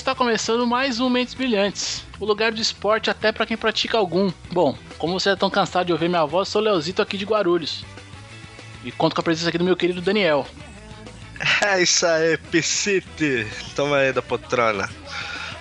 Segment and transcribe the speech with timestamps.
[0.00, 4.32] está começando mais um Mentes Brilhantes, o lugar do esporte até para quem pratica algum.
[4.50, 7.84] Bom, como você é tão cansado de ouvir minha voz, sou Leozito aqui de Guarulhos.
[8.82, 10.46] E conto com a presença aqui do meu querido Daniel.
[11.62, 13.46] É isso aí, PCT.
[13.74, 14.90] Toma aí da potrona.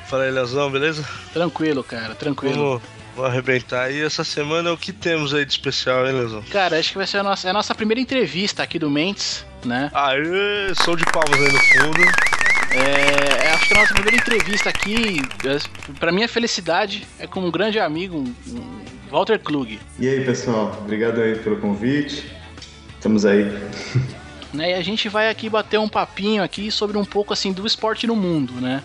[0.08, 1.08] Fala aí, Leozão, beleza?
[1.32, 2.56] Tranquilo, cara, tranquilo.
[2.56, 2.82] Vamos,
[3.16, 3.90] vamos arrebentar.
[3.90, 6.44] E essa semana o que temos aí de especial, hein, Leozão?
[6.52, 9.46] Cara, acho que vai ser a nossa, é a nossa primeira entrevista aqui do Mentes,
[9.64, 9.90] né?
[9.94, 12.39] Aê, som de palmas aí no fundo.
[12.72, 15.22] É, é, acho que a nossa primeira entrevista aqui,
[16.00, 19.80] para minha felicidade, é com um grande amigo, um Walter Klug.
[19.98, 22.32] E aí, pessoal, obrigado aí pelo convite.
[22.96, 23.46] Estamos aí.
[24.52, 27.68] Né, e a gente vai aqui bater um papinho aqui sobre um pouco assim do
[27.68, 28.82] esporte no mundo, né?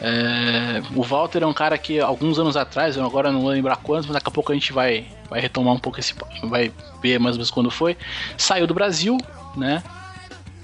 [0.00, 3.76] É, o Walter é um cara que alguns anos atrás, eu agora não vou lembrar
[3.76, 7.20] quantos, mas daqui a pouco a gente vai, vai retomar um pouco esse vai ver
[7.20, 7.96] mais ou menos quando foi.
[8.36, 9.16] Saiu do Brasil,
[9.56, 9.84] né?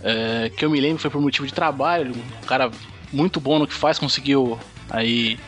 [0.06, 2.70] É, que eu me lembro foi por motivo de trabalho, um cara
[3.10, 5.38] muito bom no que faz, conseguiu aí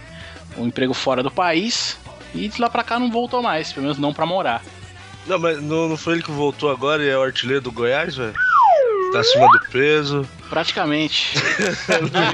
[0.56, 1.98] um emprego fora do país
[2.34, 4.62] e de lá pra cá não voltou mais, pelo menos não pra morar.
[5.26, 8.16] Não, mas não, não foi ele que voltou agora e é o artilheiro do Goiás,
[8.16, 8.32] velho?
[9.12, 10.26] Tá acima do peso.
[10.48, 11.34] Praticamente.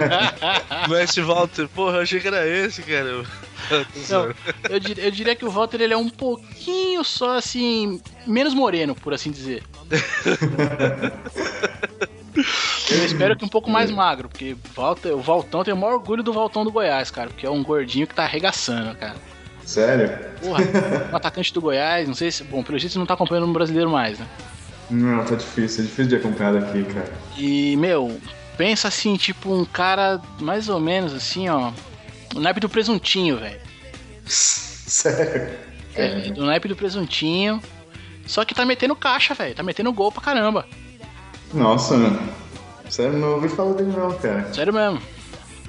[0.89, 3.25] mas esse Walter, porra, eu achei que era esse, cara.
[4.11, 4.35] Não,
[4.69, 8.95] eu, dir, eu diria que o Walter ele é um pouquinho só assim, menos moreno,
[8.95, 9.63] por assim dizer.
[12.91, 16.23] Eu espero que um pouco mais magro, porque Walter, o Valtão tem o maior orgulho
[16.23, 19.17] do Valtão do Goiás, cara, porque é um gordinho que tá arregaçando, cara.
[19.65, 20.19] Sério?
[20.41, 20.63] Porra,
[21.13, 22.43] um atacante do Goiás, não sei se.
[22.45, 24.27] Bom, pelo jeito você não tá acompanhando no brasileiro mais, né?
[24.91, 27.13] Não, tá difícil, é difícil de acompanhar daqui, cara.
[27.37, 28.19] E, meu,
[28.57, 31.71] pensa assim, tipo, um cara mais ou menos assim, ó.
[32.35, 33.61] O naipe do presuntinho, velho.
[34.27, 35.51] Sério?
[35.95, 37.61] É, do naipe do presuntinho.
[38.27, 39.55] Só que tá metendo caixa, velho.
[39.55, 40.67] Tá metendo gol pra caramba.
[41.53, 42.21] Nossa, mano.
[42.89, 44.53] Sério, não ouvi falar dele não, cara.
[44.53, 45.01] Sério mesmo.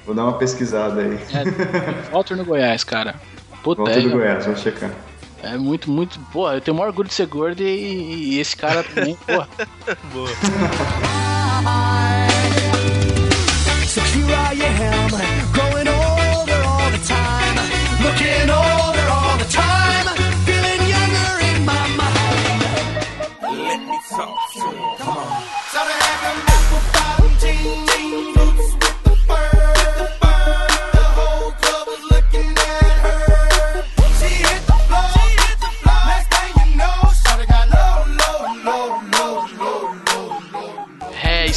[0.06, 1.14] Vou dar uma pesquisada aí.
[1.14, 3.14] É, Walter no Goiás, cara.
[3.62, 4.90] Puta, Walter é, do Goiás, vou checar.
[5.42, 6.18] É muito, muito.
[6.32, 9.32] Pô, eu tenho o maior orgulho de ser gordo e, e esse cara também, pô.
[10.12, 10.30] Boa.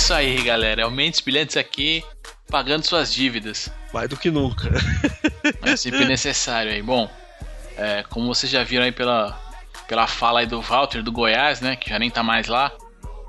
[0.08, 0.84] isso aí, galera.
[0.84, 2.02] É o Mentes Brilhantes aqui,
[2.50, 3.70] pagando suas dívidas.
[3.94, 4.70] Mais do que nunca.
[5.62, 6.82] É sempre necessário aí.
[6.82, 7.10] Bom,
[7.78, 9.40] é, como vocês já viram aí pela,
[9.88, 11.78] pela fala aí do Walter do Goiás, né?
[11.78, 12.72] Que já nem tá mais lá.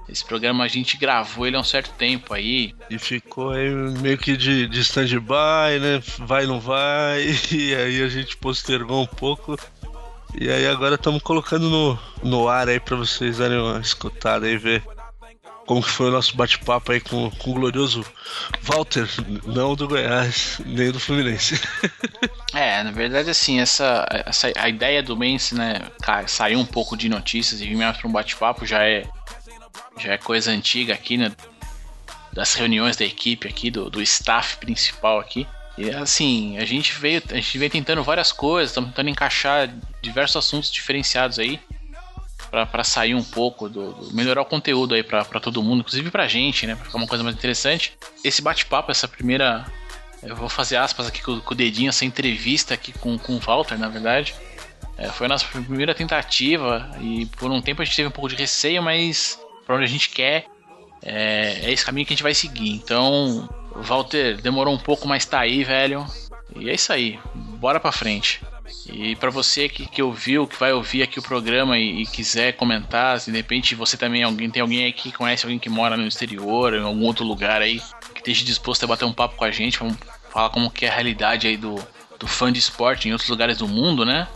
[0.08, 2.74] Esse programa a gente gravou ele há um certo tempo aí.
[2.90, 6.02] E ficou aí meio que de, de stand-by, né?
[6.18, 7.36] Vai, não vai.
[7.52, 9.56] E aí a gente postergou um pouco.
[10.34, 14.56] E aí agora estamos colocando no, no ar aí pra vocês darem uma escutada aí,
[14.56, 14.82] ver
[15.68, 18.02] como que foi o nosso bate-papo aí com, com o glorioso
[18.62, 19.06] Walter,
[19.44, 21.60] não do Goiás, nem do Fluminense.
[22.54, 25.82] É, na verdade, assim, essa, essa a ideia do Mense, né,
[26.26, 29.06] sair um pouco de notícias e vir mais para um bate-papo já é
[29.98, 31.30] já é coisa antiga aqui, né,
[32.32, 35.46] das reuniões da equipe aqui, do, do staff principal aqui.
[35.76, 40.36] E assim, a gente veio, a gente veio tentando várias coisas, estamos tentando encaixar diversos
[40.36, 41.60] assuntos diferenciados aí
[42.50, 46.26] para sair um pouco do, do- melhorar o conteúdo aí para todo mundo, inclusive pra
[46.26, 47.96] gente, né, pra ficar uma coisa mais interessante.
[48.24, 49.64] Esse bate-papo, essa primeira
[50.22, 53.38] eu vou fazer aspas aqui com, com o dedinho, essa entrevista aqui com, com o
[53.38, 54.34] Walter, na verdade.
[54.96, 58.28] É, foi a nossa primeira tentativa e por um tempo a gente teve um pouco
[58.28, 60.46] de receio, mas para onde a gente quer
[61.02, 62.70] é, é esse caminho que a gente vai seguir.
[62.70, 66.04] Então, Walter, demorou um pouco, mas tá aí, velho.
[66.56, 68.40] E é isso aí, bora pra frente.
[68.90, 72.52] E pra você que, que ouviu, que vai ouvir aqui o programa e, e quiser
[72.52, 75.96] comentar, se de repente você também alguém tem alguém aí que conhece alguém que mora
[75.96, 77.80] no exterior, em algum outro lugar aí,
[78.14, 79.96] que esteja disposto a bater um papo com a gente, vamos
[80.30, 81.76] falar como que é a realidade aí do,
[82.18, 84.26] do fã de esporte em outros lugares do mundo, né?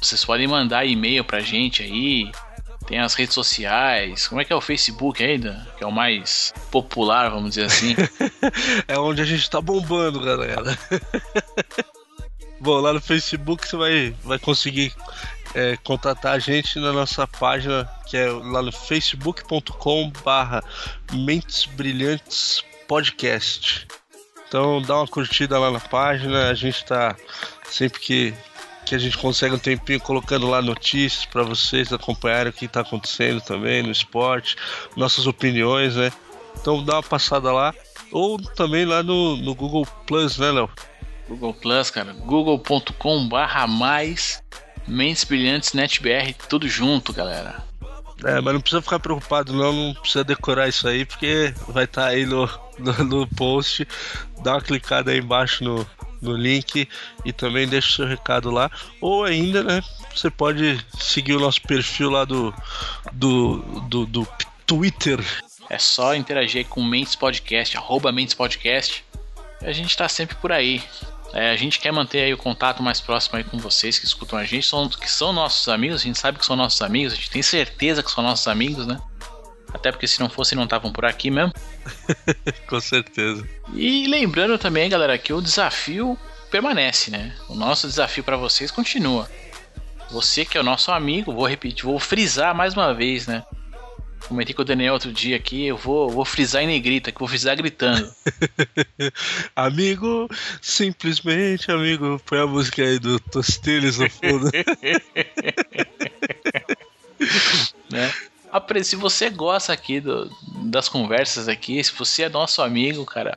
[0.00, 2.30] Vocês podem mandar e-mail pra gente aí.
[2.86, 4.26] Tem as redes sociais.
[4.26, 5.66] Como é que é o Facebook ainda?
[5.78, 7.94] Que é o mais popular, vamos dizer assim.
[8.88, 10.76] é onde a gente tá bombando, galera.
[12.62, 14.94] Bom, lá no Facebook você vai, vai conseguir
[15.52, 20.62] é, contatar a gente na nossa página, que é lá no facebook.com barra
[21.12, 23.88] Mentes Brilhantes Podcast.
[24.46, 27.16] Então dá uma curtida lá na página, a gente tá
[27.68, 28.34] sempre que,
[28.86, 32.82] que a gente consegue um tempinho colocando lá notícias para vocês acompanharem o que tá
[32.82, 34.54] acontecendo também no esporte,
[34.96, 36.12] nossas opiniões, né?
[36.60, 37.74] Então dá uma passada lá.
[38.12, 40.70] Ou também lá no, no Google Plus, né, Léo?
[41.32, 42.12] Google Plus, cara.
[42.12, 44.42] google.com barra mais
[44.86, 47.64] Mentes Brilhantes NetBR, tudo junto, galera.
[48.22, 52.06] É, mas não precisa ficar preocupado, não, não precisa decorar isso aí, porque vai estar
[52.06, 52.48] aí no,
[52.78, 53.88] no, no post.
[54.42, 55.86] Dá uma clicada aí embaixo no,
[56.20, 56.86] no link
[57.24, 58.70] e também deixa o seu recado lá.
[59.00, 59.82] Ou ainda, né,
[60.14, 62.54] você pode seguir o nosso perfil lá do,
[63.12, 63.56] do,
[63.88, 64.28] do, do
[64.66, 65.18] Twitter.
[65.70, 69.02] É só interagir com Mentes Podcast, arroba Mentes Podcast.
[69.62, 70.82] A gente tá sempre por aí.
[71.32, 74.38] É, a gente quer manter aí o contato mais próximo aí com vocês que escutam
[74.38, 77.16] a gente, são, que são nossos amigos, a gente sabe que são nossos amigos, a
[77.16, 79.00] gente tem certeza que são nossos amigos, né?
[79.72, 81.52] Até porque se não fossem, não estavam por aqui mesmo.
[82.68, 83.48] Com certeza.
[83.74, 86.18] E lembrando também, galera, que o desafio
[86.50, 87.34] permanece, né?
[87.48, 89.28] O nosso desafio para vocês continua.
[90.10, 93.42] Você que é o nosso amigo, vou repetir, vou frisar mais uma vez, né?
[94.28, 97.28] Comentei com o Daniel outro dia aqui, eu vou, vou frisar em negrita, que vou
[97.28, 98.10] frisar gritando.
[99.54, 100.28] amigo,
[100.60, 104.50] simplesmente amigo, põe a música aí do Tosteles no fundo.
[107.90, 108.12] né?
[108.82, 110.30] Se você gosta aqui do-
[110.64, 113.36] das conversas aqui, se você é nosso amigo, cara,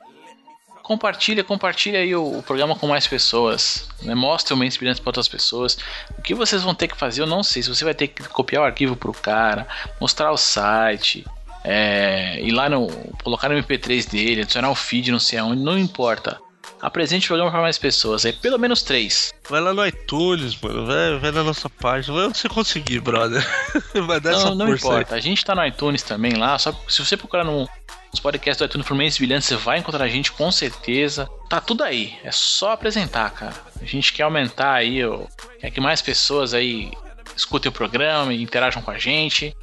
[0.86, 4.14] compartilha, compartilha aí o, o programa com mais pessoas, né?
[4.14, 5.76] Mostre o Brilhantes para outras pessoas.
[6.16, 7.60] O que vocês vão ter que fazer, eu não sei.
[7.60, 9.66] Se você vai ter que copiar o arquivo pro cara,
[10.00, 11.26] mostrar o site,
[11.64, 12.86] é, ir lá no.
[13.24, 16.40] colocar no MP3 dele, adicionar o feed, não sei aonde, não importa.
[16.80, 19.32] Apresente o programa para mais pessoas, aí pelo menos três.
[19.48, 20.86] Vai lá no iTunes, mano.
[20.86, 22.14] Vai, vai na nossa página.
[22.14, 23.44] Vai onde você conseguir, brother.
[24.06, 24.92] Vai dar essa Não, não força aí.
[24.92, 25.14] importa.
[25.14, 26.58] A gente tá no iTunes também lá.
[26.58, 27.68] Só se você procurar no,
[28.10, 31.28] nos podcasts do iTunes Fluminense Brilhante, você vai encontrar a gente com certeza.
[31.48, 32.14] Tá tudo aí.
[32.22, 33.54] É só apresentar, cara.
[33.80, 35.22] A gente quer aumentar aí, ó,
[35.60, 36.92] quer que mais pessoas aí
[37.34, 39.56] escutem o programa e interajam com a gente.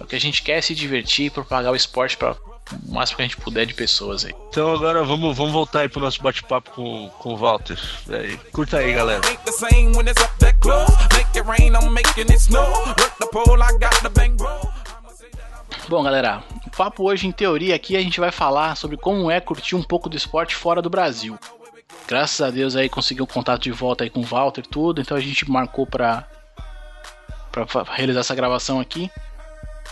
[0.00, 2.36] O que a gente quer é se divertir e propagar o esporte para
[2.72, 4.34] o máximo que a gente puder de pessoas aí.
[4.48, 7.78] Então agora vamos, vamos voltar aí pro nosso bate-papo com, com o Walter.
[8.08, 9.20] Aí, curta aí, galera.
[15.88, 19.38] Bom, galera, o papo hoje, em teoria, aqui a gente vai falar sobre como é
[19.40, 21.38] curtir um pouco do esporte fora do Brasil.
[22.06, 25.16] Graças a Deus aí conseguiu contato de volta aí com o Walter e tudo, então
[25.16, 26.26] a gente marcou pra,
[27.50, 29.10] pra realizar essa gravação aqui.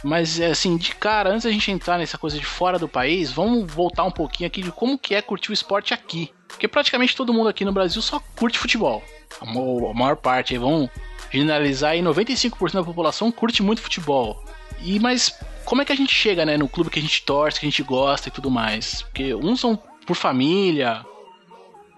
[0.02, 3.30] Mas é assim, de cara, antes da gente entrar nessa coisa de fora do país,
[3.30, 6.32] vamos voltar um pouquinho aqui de como que é curtir o esporte aqui.
[6.48, 9.02] Porque praticamente todo mundo aqui no Brasil só curte futebol.
[9.40, 10.90] A maior parte aí, vamos
[11.30, 14.44] generalizar aí, 95% da população curte muito futebol.
[14.82, 17.60] E mas como é que a gente chega, né, no clube que a gente torce,
[17.60, 19.02] que a gente gosta e tudo mais?
[19.02, 21.06] Porque uns são por família,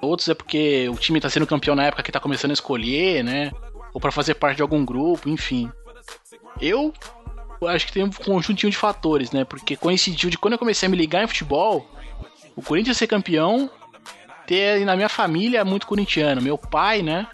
[0.01, 3.25] outros é porque o time tá sendo campeão na época que tá começando a escolher,
[3.25, 3.51] né?
[3.93, 5.71] Ou pra fazer parte de algum grupo, enfim.
[6.61, 6.93] Eu
[7.69, 9.45] acho que tem um conjuntinho de fatores, né?
[9.45, 11.89] Porque coincidiu de quando eu comecei a me ligar em futebol,
[12.57, 13.71] o Corinthians ser campeão,
[14.47, 16.41] ter na minha família muito corintiano.
[16.41, 17.27] Meu pai, né?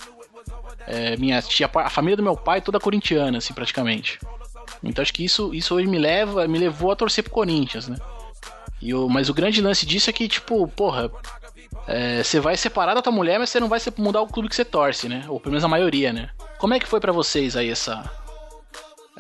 [0.87, 4.19] É, minha tia, a família do meu pai é toda corintiana, assim, praticamente.
[4.83, 7.97] Então acho que isso, isso hoje me leva, me levou a torcer pro Corinthians, né?
[8.81, 11.11] E o, mas o grande lance disso é que, tipo, porra,
[11.87, 14.57] é, você vai separar da tua mulher, mas você não vai mudar o clube que
[14.57, 15.25] você torce, né?
[15.29, 16.31] Ou pelo menos a maioria, né?
[16.59, 18.11] Como é que foi pra vocês aí essa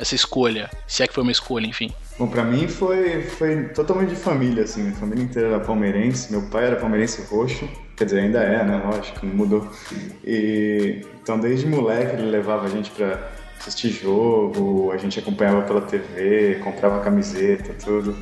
[0.00, 0.70] essa escolha?
[0.86, 1.92] Se é que foi uma escolha, enfim.
[2.18, 4.88] Bom, pra mim foi, foi totalmente de família, assim.
[4.88, 6.32] A família inteira era palmeirense.
[6.32, 7.68] Meu pai era palmeirense roxo.
[7.96, 8.82] Quer dizer, ainda é, né?
[8.84, 9.70] Lógico, não mudou.
[10.24, 15.82] E, então, desde moleque, ele levava a gente pra assistir jogo, a gente acompanhava pela
[15.82, 18.16] TV, comprava camiseta, tudo.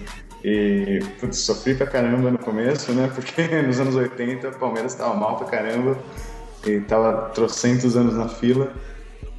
[0.45, 3.11] E, putz, sofri pra caramba no começo, né?
[3.15, 5.99] Porque nos anos 80 o Palmeiras tava mal pra caramba.
[6.67, 8.73] E tava trocentos anos na fila.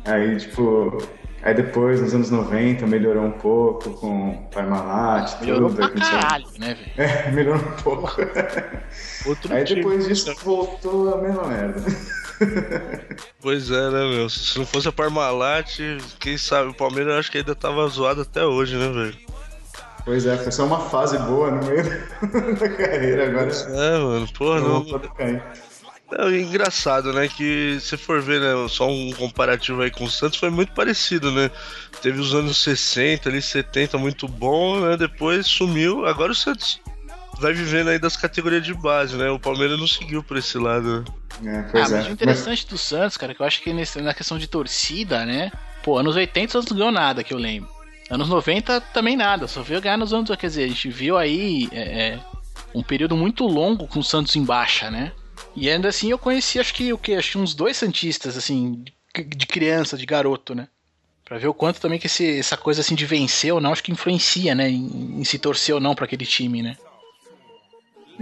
[0.06, 0.98] Aí, tipo,
[1.44, 5.78] aí depois, nos anos 90, melhorou um pouco com Parmalat, Melhorou tudo.
[5.78, 6.90] pra caralho, né, velho?
[6.98, 8.22] É, melhorou um pouco.
[9.26, 11.82] Outro aí depois disso voltou a mesma merda.
[13.42, 14.30] Pois é, né, meu?
[14.30, 15.78] Se não fosse a Parmalat,
[16.20, 19.18] quem sabe, o Palmeiras eu acho que ainda tava zoado até hoje, né, velho?
[20.06, 21.84] Pois é, foi só uma fase boa no meio
[22.58, 25.02] da carreira, agora É, mano, porra, não não.
[26.12, 27.28] É engraçado, né?
[27.28, 28.54] Que se for ver, né?
[28.68, 31.52] Só um comparativo aí com o Santos foi muito parecido, né?
[32.02, 34.98] Teve os anos 60, ali 70 muito bom, né?
[34.98, 36.06] Depois sumiu.
[36.08, 36.80] Agora o Santos
[37.40, 39.30] vai vivendo aí das categorias de base, né?
[39.30, 41.06] O Palmeiras não seguiu por esse lado.
[41.46, 42.02] É, Ah, mas é.
[42.10, 45.52] o interessante do Santos, cara, que eu acho que nesse- na questão de torcida, né?
[45.84, 47.70] Pô, anos 80 o Santos não ganhou nada, que eu lembro.
[48.10, 50.30] Anos 90 também nada, só veio ganhar nos anos.
[50.36, 52.20] Quer dizer, a gente viu aí é, é,
[52.74, 55.12] um período muito longo com o Santos em baixa, né?
[55.60, 57.14] E ainda assim eu conheci, acho que o que?
[57.16, 58.82] Acho que uns dois Santistas, assim,
[59.14, 60.68] de- criança, de garoto, né?
[61.26, 63.84] Pra ver o quanto também que esse- essa coisa assim de vencer ou não, acho
[63.84, 64.70] que influencia, né?
[64.70, 66.78] Em, em se torcer ou não pra aquele time, né?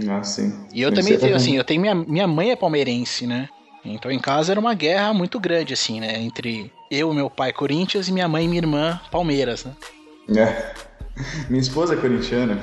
[0.08, 0.52] Ah, sim.
[0.72, 3.48] E eu também tenho, assim, eu tenho minha, minha mãe é palmeirense, né?
[3.84, 6.20] Então em casa era uma guerra muito grande, assim, né?
[6.20, 9.74] Entre eu, meu pai, Corinthians, e minha mãe e minha irmã, Palmeiras, né?
[10.36, 10.74] É.
[11.48, 12.58] Minha esposa é corintiana.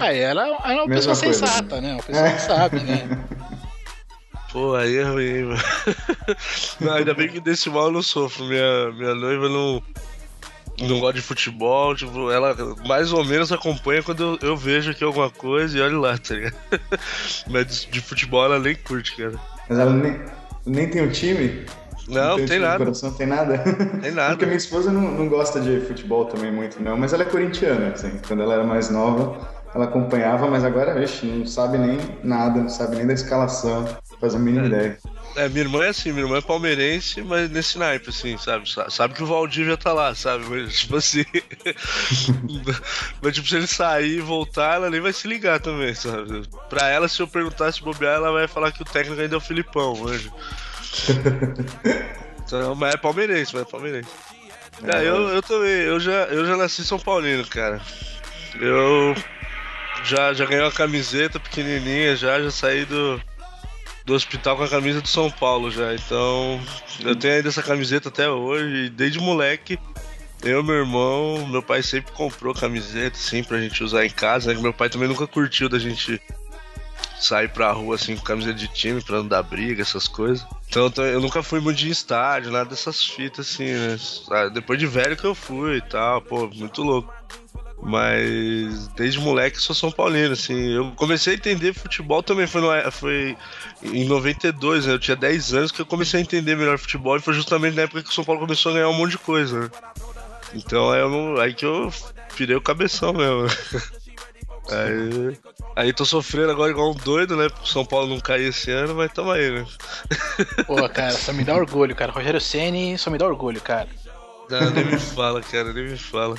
[0.00, 1.92] Aí ela, ela é uma Mesma pessoa coisa, sensata, né?
[1.94, 3.08] Uma pessoa que sabe, né?
[4.52, 5.62] Pô, aí é ruim, mano.
[6.78, 8.44] Não, ainda bem que desse mal eu não sofro.
[8.44, 9.82] Minha, minha noiva não,
[10.78, 11.96] não gosta de futebol.
[11.96, 12.54] Tipo, ela
[12.86, 16.34] mais ou menos acompanha quando eu, eu vejo aqui alguma coisa e olha lá, tá
[16.34, 16.54] ligado?
[17.48, 19.34] Mas de, de futebol ela nem curte, cara.
[19.68, 20.20] Mas ela nem,
[20.66, 21.64] nem tem um time?
[22.08, 22.78] Não, tem time de nada.
[22.78, 23.58] Coração, tem nada?
[24.02, 24.30] Tem nada.
[24.30, 26.96] Porque minha esposa não, não gosta de futebol também muito, não.
[26.98, 28.20] Mas ela é corintiana, assim.
[28.26, 29.38] Quando ela era mais nova,
[29.74, 33.84] ela acompanhava, mas agora, vixe, não sabe nem nada, não sabe nem da escalação.
[34.22, 34.98] Faz a mínima ideia.
[35.34, 38.70] É, minha irmã é assim, minha irmã é palmeirense, mas nesse naipe, assim, sabe?
[38.70, 40.44] Sa- Sabe que o Valdívia tá lá, sabe?
[40.44, 41.24] Mas, tipo assim.
[43.20, 46.42] mas, tipo, se ele sair e voltar, ela nem vai se ligar também, sabe?
[46.70, 49.38] Pra ela, se eu perguntar se bobear, ela vai falar que o técnico ainda é
[49.38, 50.30] o Filipão, manja.
[52.46, 54.10] então, mas é palmeirense, mas é palmeirense.
[54.84, 57.80] É, eu, eu também, eu já, eu já nasci São Paulino, cara.
[58.60, 59.16] Eu
[60.04, 63.20] já, já ganhei uma camiseta pequenininha, já, já saí do,
[64.04, 65.94] do hospital com a camisa do São Paulo já.
[65.94, 66.60] Então,
[67.00, 68.88] eu tenho ainda essa camiseta até hoje.
[68.90, 69.78] Desde moleque,
[70.42, 74.52] eu, meu irmão, meu pai sempre comprou camiseta, assim, pra gente usar em casa.
[74.52, 74.60] Né?
[74.60, 76.20] Meu pai também nunca curtiu da gente
[77.20, 80.44] sair pra rua, assim, com camiseta de time, pra não dar briga, essas coisas.
[80.68, 83.96] Então, eu- eu nunca fui muito de estádio, nada dessas fitas, assim, né?
[84.30, 87.12] Ah, Depois de velho que eu fui e tal, pô, muito louco.
[87.84, 90.70] Mas desde moleque eu sou São Paulino, assim.
[90.72, 93.36] Eu comecei a entender futebol também foi, no- foi
[93.82, 94.92] em 92, né?
[94.94, 97.82] Eu tinha 10 anos que eu comecei a entender melhor futebol e foi justamente na
[97.82, 99.70] época que o São Paulo começou a ganhar um monte de coisa, né?
[100.54, 101.92] Então aí, eu não- aí que eu
[102.36, 103.46] pirei o cabeção mesmo.
[104.70, 105.36] Aí,
[105.74, 107.48] aí tô sofrendo agora igual um doido, né?
[107.48, 109.66] Porque o São Paulo não cair esse ano, mas tamo aí, né?
[110.66, 112.12] Pô, cara, só me dá orgulho, cara.
[112.12, 113.88] Rogério Ceni só me dá orgulho, cara.
[114.48, 116.36] Não, nem me fala, cara, nem me fala.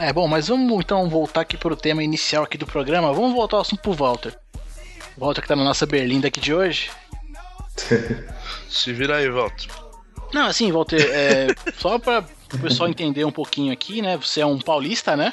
[0.00, 3.12] É, bom, mas vamos então voltar aqui pro tema inicial aqui do programa.
[3.12, 4.34] Vamos voltar ao assunto pro Walter.
[5.16, 6.90] Walter que tá na nossa berlinda aqui de hoje.
[8.68, 9.68] Se vira aí, Walter.
[10.32, 14.16] Não, assim, Walter, é, só pra o pessoal entender um pouquinho aqui, né?
[14.16, 15.32] Você é um paulista, né?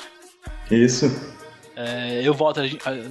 [0.69, 1.05] Isso.
[1.75, 2.55] É, eu e o a-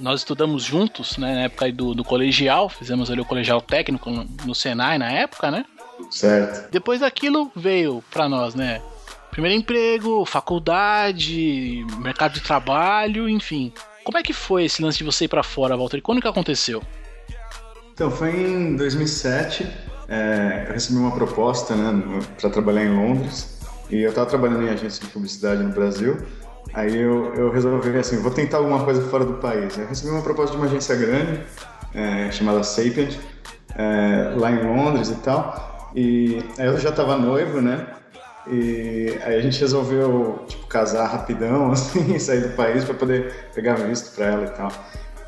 [0.01, 1.33] nós estudamos juntos, né?
[1.33, 5.09] Na época aí do, do colegial, fizemos ali o colegial técnico no, no Senai na
[5.11, 5.65] época, né?
[6.11, 6.69] Certo.
[6.69, 8.81] Depois daquilo veio pra nós, né?
[9.37, 13.71] Primeiro emprego, faculdade, mercado de trabalho, enfim.
[14.03, 15.97] Como é que foi esse lance de você ir pra fora, Walter?
[15.97, 16.81] E quando que aconteceu?
[17.93, 19.71] Então, foi em 2007.
[20.09, 23.59] é, eu recebi uma proposta né, para trabalhar em Londres.
[23.91, 26.17] E eu estava trabalhando em agência de publicidade no Brasil.
[26.73, 29.77] Aí eu, eu resolvi assim, vou tentar alguma coisa fora do país.
[29.77, 31.43] Eu recebi uma proposta de uma agência grande,
[31.93, 33.15] é, chamada Sapient,
[33.75, 35.91] é, lá em Londres e tal.
[35.95, 37.85] E aí eu já estava noivo, né?
[38.49, 43.75] E aí a gente resolveu, tipo, casar rapidão, assim, sair do país para poder pegar
[43.75, 44.71] visto para ela e tal.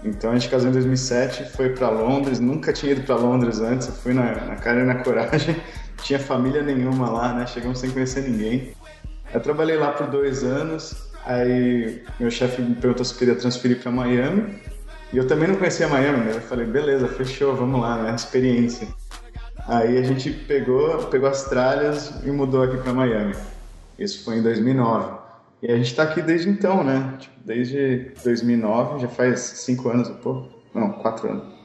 [0.03, 3.87] Então a gente casou em 2007, foi para Londres, nunca tinha ido para Londres antes,
[3.87, 5.55] eu fui na, na cara e na coragem,
[6.01, 7.45] tinha família nenhuma lá, né?
[7.45, 8.71] Chegamos sem conhecer ninguém.
[9.33, 13.91] Eu trabalhei lá por dois anos, aí meu chefe me perguntou se queria transferir para
[13.91, 14.55] Miami,
[15.11, 16.31] e eu também não conhecia Miami, né?
[16.35, 18.15] Eu falei, beleza, fechou, vamos lá, né?
[18.15, 18.87] Experiência.
[19.67, 23.35] Aí a gente pegou, pegou as tralhas e mudou aqui para Miami.
[23.97, 25.19] Isso foi em 2009.
[25.61, 27.17] E a gente tá aqui desde então, né?
[27.19, 30.45] Tipo, desde 2009, já faz cinco anos, pô.
[30.73, 31.59] Não, quatro anos.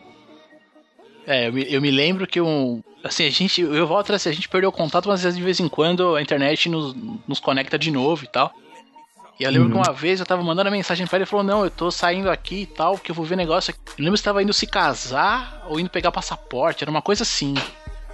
[1.27, 2.83] É, eu me, eu me lembro que um.
[3.03, 3.61] Assim, a gente.
[3.61, 6.23] Eu o Walter, assim, a gente perdeu o contato, mas de vez em quando a
[6.23, 6.95] internet nos,
[7.27, 8.53] nos conecta de novo e tal.
[9.39, 11.45] E eu lembro que uma vez eu tava mandando a mensagem pra ele e falou:
[11.45, 13.81] Não, eu tô saindo aqui e tal, porque eu vou ver negócio aqui.
[13.99, 17.23] Eu lembro que você tava indo se casar ou indo pegar passaporte, era uma coisa
[17.25, 17.55] assim.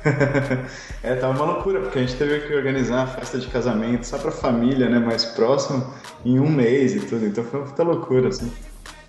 [1.03, 4.17] é, tava uma loucura, porque a gente teve que organizar a festa de casamento só
[4.17, 5.93] pra família, né, mais próximo,
[6.25, 7.27] em um mês e tudo.
[7.27, 8.51] Então foi uma puta loucura, assim.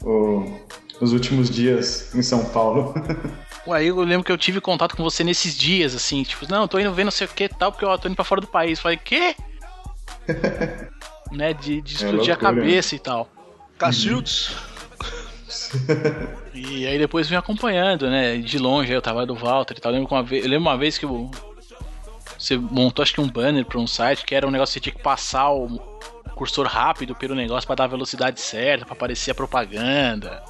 [0.04, 0.60] O-
[1.00, 2.94] os últimos dias em São Paulo.
[3.72, 6.68] Aí eu lembro que eu tive contato com você nesses dias, assim, tipo, não, eu
[6.68, 8.48] tô indo ver não sei o que tal, porque eu tô indo pra fora do
[8.48, 8.80] país.
[8.80, 9.36] Eu falei, quê?
[11.32, 12.62] né, de, de explodir a loucura, né?
[12.62, 13.30] cabeça e tal.
[13.78, 14.56] Cacildes.
[16.54, 18.38] E aí depois vim acompanhando, né?
[18.38, 19.92] De longe, aí eu tava do Walter e tal.
[19.92, 21.32] Eu lembro, uma vez, eu lembro uma vez que eu-
[22.38, 24.84] você montou acho que um banner pra um site que era um negócio que você
[24.92, 25.80] tinha que passar o
[26.36, 30.44] cursor rápido pelo negócio pra dar a velocidade certa, pra aparecer a propaganda.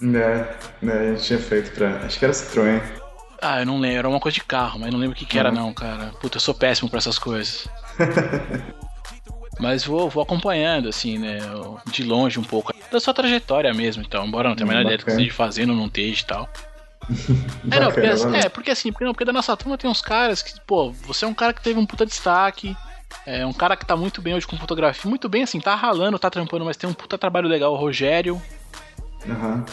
[0.00, 0.48] né,
[0.82, 1.96] né, a gente tinha feito pra.
[2.04, 2.80] Acho que era Citroën.
[3.40, 5.38] Ah, eu não lembro, era uma coisa de carro, mas não lembro o que, que
[5.38, 6.12] era não, cara.
[6.20, 7.68] Puta, eu sou péssimo pra essas coisas.
[9.58, 11.38] mas vou, vou acompanhando, assim, né?
[11.86, 12.72] De longe um pouco.
[12.90, 15.22] da sua trajetória mesmo, então, embora não tenha a menor Hum, ideia do que bacana.
[15.26, 16.48] esteja fazendo, não esteja e tal.
[17.70, 20.00] É, não, porque, assim- é, porque assim, porque, não, porque da nossa turma tem uns
[20.00, 22.74] caras que, pô, você é um cara que teve um puta destaque,
[23.26, 26.18] é um cara que tá muito bem hoje com fotografia, muito bem assim, tá ralando,
[26.18, 28.40] tá trampando, mas tem um puta trabalho legal, o Rogério,
[29.28, 29.64] Aham.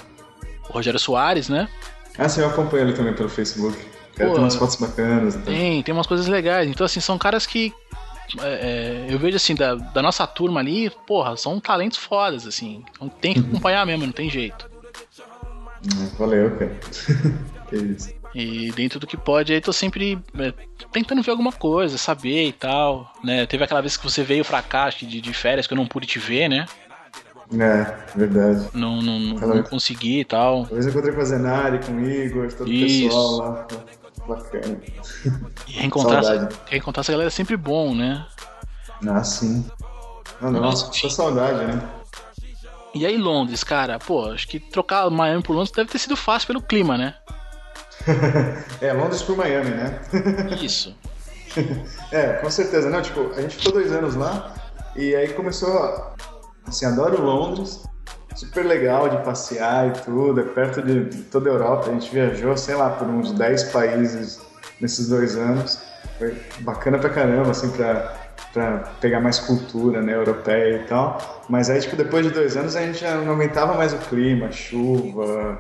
[0.70, 1.70] o Rogério Soares, né?
[2.18, 3.78] Ah, sim, eu acompanho ele também pelo Facebook.
[4.18, 5.36] Pô, tem umas fotos bacanas.
[5.36, 5.54] Então.
[5.54, 6.70] Tem, tem umas coisas legais.
[6.70, 7.74] Então, assim, são caras que.
[8.42, 12.84] É, é, eu vejo assim, da, da nossa turma ali, porra, são talentos fodas, assim.
[12.96, 14.70] Então tem que acompanhar mesmo, não tem jeito.
[16.18, 16.76] Valeu, cara.
[17.70, 18.14] que isso.
[18.34, 20.54] E dentro do que pode, aí tô sempre é,
[20.92, 23.46] tentando ver alguma coisa, saber e tal, né?
[23.46, 26.06] Teve aquela vez que você veio pra cá, de, de férias, que eu não pude
[26.06, 26.66] te ver, né?
[27.54, 28.68] É, verdade.
[28.74, 30.64] Não, não, não, não consegui e tal.
[30.64, 33.06] Uma vez eu encontrei com a Zenari, com o Igor, todo Isso.
[33.06, 33.68] o pessoal lá.
[34.28, 34.80] Bacana.
[35.68, 38.26] E reencontrar, essa, reencontrar essa galera é sempre bom, né?
[39.08, 39.66] Ah, sim.
[40.42, 41.82] Ah, não, Nossa, só saudade, né?
[42.94, 46.48] E aí, Londres, cara, pô, acho que trocar Miami por Londres deve ter sido fácil
[46.48, 47.16] pelo clima, né?
[48.82, 50.00] É, Londres por Miami, né?
[50.62, 50.96] Isso.
[52.12, 52.90] É, com certeza.
[52.90, 54.54] Não, tipo, a gente ficou dois anos lá
[54.96, 56.14] e aí começou, a-
[56.68, 57.84] assim, adoro Londres,
[58.36, 61.90] super legal de passear e tudo, é perto de toda a Europa.
[61.90, 64.42] A gente viajou, sei lá, por uns 10 países
[64.80, 65.82] nesses dois anos.
[66.18, 68.14] Foi bacana pra caramba, assim, pra,
[68.54, 71.44] pra pegar mais cultura, né, europeia e tal.
[71.50, 74.52] Mas aí, tipo, depois de dois anos a gente já não aguentava mais o clima,
[74.52, 75.60] chuva,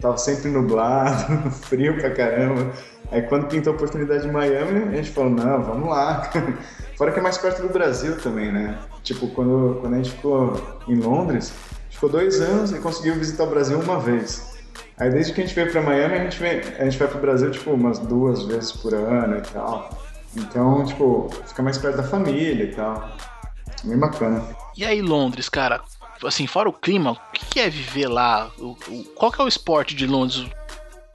[0.00, 2.72] tava sempre nublado, frio pra caramba.
[3.10, 6.30] Aí quando pintou a oportunidade em Miami, a gente falou, não, vamos lá.
[6.96, 8.78] Fora que é mais perto do Brasil também, né?
[9.02, 11.52] Tipo, quando, quando a gente ficou em Londres,
[11.92, 14.52] ficou dois anos e conseguiu visitar o Brasil uma vez.
[14.98, 17.18] Aí desde que a gente veio pra Miami, a gente, vem, a gente vai pro
[17.20, 19.90] Brasil, tipo, umas duas vezes por ano e tal.
[20.36, 23.08] Então, tipo, fica mais perto da família e tal.
[23.84, 24.42] Bem bacana.
[24.76, 25.80] E aí, Londres, cara,
[26.24, 28.50] assim, fora o clima, o que é viver lá?
[28.58, 30.46] O, o- qual que é o esporte de Londres,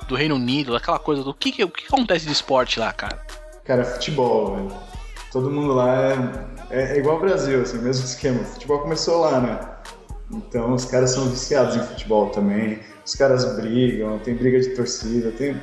[0.07, 3.19] do Reino Unido, aquela coisa do que, que, o que acontece de esporte lá, cara?
[3.65, 4.71] Cara, futebol, velho.
[5.31, 6.15] Todo mundo lá é,
[6.69, 8.41] é, é igual ao Brasil, assim, mesmo esquema.
[8.41, 9.59] O futebol começou lá, né?
[10.31, 12.79] Então os caras são viciados em futebol também.
[13.05, 15.55] Os caras brigam, tem briga de torcida, tem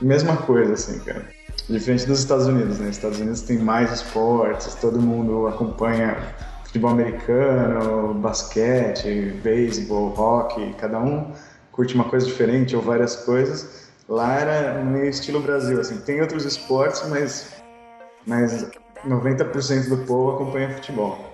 [0.00, 1.26] mesma coisa, assim, cara.
[1.68, 2.88] Diferente dos Estados Unidos, né?
[2.88, 6.16] Os Estados Unidos tem mais esportes, todo mundo acompanha
[6.64, 11.32] futebol americano, basquete, beisebol, hockey, cada um
[11.76, 13.90] curte uma coisa diferente ou várias coisas.
[14.08, 17.52] Lá era meio estilo Brasil, assim, tem outros esportes, mas,
[18.26, 18.66] mas
[19.06, 21.25] 90% do povo acompanha futebol.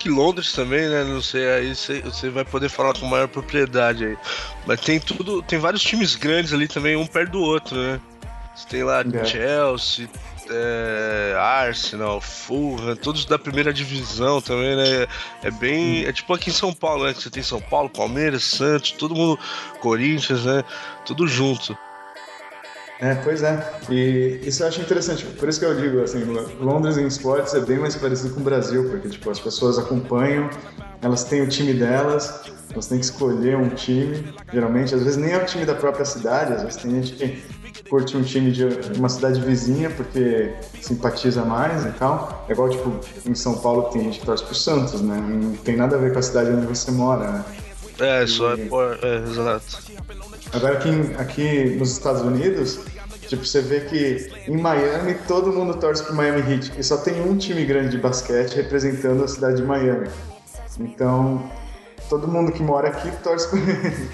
[0.00, 1.04] Que Londres também, né?
[1.04, 4.18] Não sei, aí você vai poder falar com maior propriedade aí.
[4.66, 8.00] Mas tem tudo, tem vários times grandes ali também, um perto do outro, né?
[8.56, 9.24] Você tem lá É.
[9.24, 10.08] Chelsea,
[10.50, 15.06] é, Arsenal, Fulham, todos da primeira divisão também, né?
[15.42, 16.04] É bem.
[16.04, 17.14] É tipo aqui em São Paulo, né?
[17.14, 19.38] Que você tem São Paulo, Palmeiras, Santos, todo mundo,
[19.80, 20.64] Corinthians, né?
[21.04, 21.76] Tudo junto.
[23.00, 23.66] É, pois é.
[23.90, 25.24] E isso eu acho interessante.
[25.24, 26.22] Por isso que eu digo, assim,
[26.60, 30.50] Londres em esportes é bem mais parecido com o Brasil, porque, tipo, as pessoas acompanham,
[31.00, 35.32] elas têm o time delas, elas têm que escolher um time, geralmente, às vezes nem
[35.32, 37.42] é o time da própria cidade, às vezes tem gente que
[37.88, 38.64] curte um time de
[38.96, 42.44] uma cidade vizinha porque simpatiza mais e tal.
[42.48, 42.92] É igual, tipo,
[43.26, 45.16] em São Paulo tem gente que torce pro Santos, né?
[45.16, 47.44] Não tem nada a ver com a cidade onde você mora, né?
[48.00, 49.78] É, só é, por- é exato.
[50.52, 52.80] Agora aqui, aqui nos Estados Unidos,
[53.28, 57.20] tipo, você vê que em Miami todo mundo torce pro Miami Heat e só tem
[57.20, 60.08] um time grande de basquete representando a cidade de Miami.
[60.78, 61.42] Então,
[62.08, 64.08] todo mundo que mora aqui torce ele.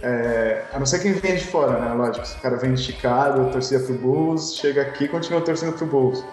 [0.00, 1.92] É, a não ser quem vem de fora, né?
[1.92, 5.72] Lógico, se o cara vem de Chicago, torcia pro Bulls, chega aqui e continua torcendo
[5.72, 6.24] pro Bulls.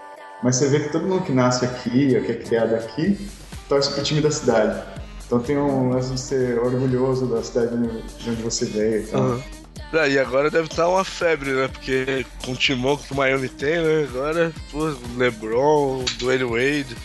[0.42, 3.18] Mas você vê que todo mundo que nasce aqui, ou que é criado aqui,
[3.68, 4.80] torce pro time da cidade.
[5.26, 9.02] Então tem um lance de ser orgulhoso da cidade de onde você veio.
[9.02, 9.42] Então, Aham.
[9.92, 11.68] Ah, e agora deve estar uma febre, né?
[11.68, 14.06] Porque com o timão que o Miami tem, né?
[14.08, 16.96] Agora, pô, LeBron, Dwayne Wade.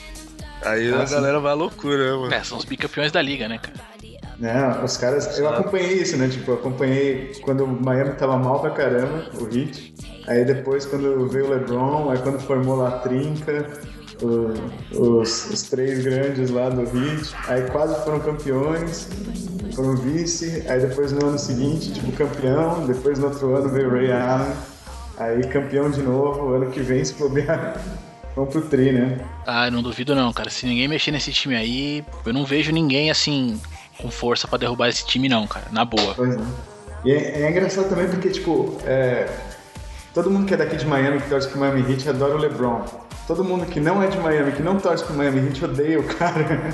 [0.64, 1.16] Aí Ah, a sim.
[1.16, 2.34] galera vai à loucura, né, mano?
[2.34, 3.92] É, são os bicampeões da liga, né, cara?
[4.40, 5.38] né, os caras.
[5.38, 6.28] Eu acompanhei isso, né?
[6.28, 9.94] Tipo, eu acompanhei quando o Miami tava mal pra caramba, o Heat.
[10.28, 13.70] Aí depois, quando veio o LeBron, aí quando formou lá a trinca,
[14.22, 19.08] o- os, os três grandes lá do Heat, aí quase foram campeões,
[19.76, 20.64] foram vice.
[20.68, 22.86] Aí depois no ano seguinte, tipo, campeão.
[22.86, 24.52] Depois no outro ano veio Ray Allen.
[25.18, 27.80] Aí campeão de novo, ano que vem se bobear.
[28.36, 29.20] Vamos pro tri, né?
[29.46, 30.50] Ah, não duvido não, cara.
[30.50, 33.60] Se ninguém mexer nesse time aí, eu não vejo ninguém assim
[33.98, 35.66] com força pra derrubar esse time não, cara.
[35.72, 36.14] Na boa.
[36.16, 36.40] Pois é.
[37.04, 39.28] E é, é engraçado também porque, tipo, é,
[40.14, 42.86] todo mundo que é daqui de Miami, que torce pro Miami Heat, adora o LeBron.
[43.28, 46.04] Todo mundo que não é de Miami, que não torce pro Miami Heat, odeia o
[46.04, 46.74] cara.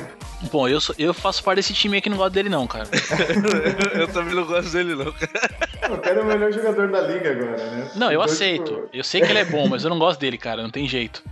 [0.52, 2.88] Bom, eu, sou- eu faço parte desse time aí que não gosta dele, não, cara.
[3.94, 5.94] eu também não gosto dele, não, cara.
[5.94, 7.88] O cara é o melhor jogador da liga agora, né?
[7.96, 8.74] Não, eu Então, aceito.
[8.74, 10.62] tipo, Eu sei que ele é bom, mas eu não gosto dele, cara.
[10.64, 11.24] Não tem jeito.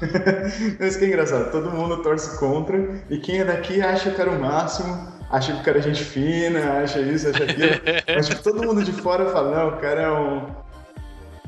[0.80, 2.76] Isso que é engraçado, todo mundo torce contra
[3.08, 5.82] e quem é daqui acha que o cara o máximo, acha que o cara é
[5.82, 7.70] gente fina, acha isso, acha aquilo.
[8.14, 10.65] mas tipo, todo mundo de fora fala, não, o cara é um.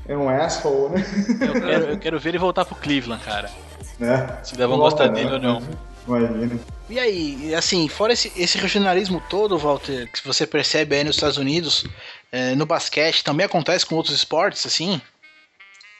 [0.08, 1.04] É um asshole, né?
[1.40, 3.50] Eu quero, eu quero ver ele voltar pro Cleveland, cara.
[4.00, 4.38] né?
[4.42, 5.62] Se vão Volta, gostar dele ou não.
[6.06, 6.58] Imagina.
[6.88, 11.36] E aí, assim, fora esse, esse regionalismo todo, Walter, que você percebe aí nos Estados
[11.36, 11.84] Unidos,
[12.32, 14.98] eh, no basquete, também acontece com outros esportes, assim?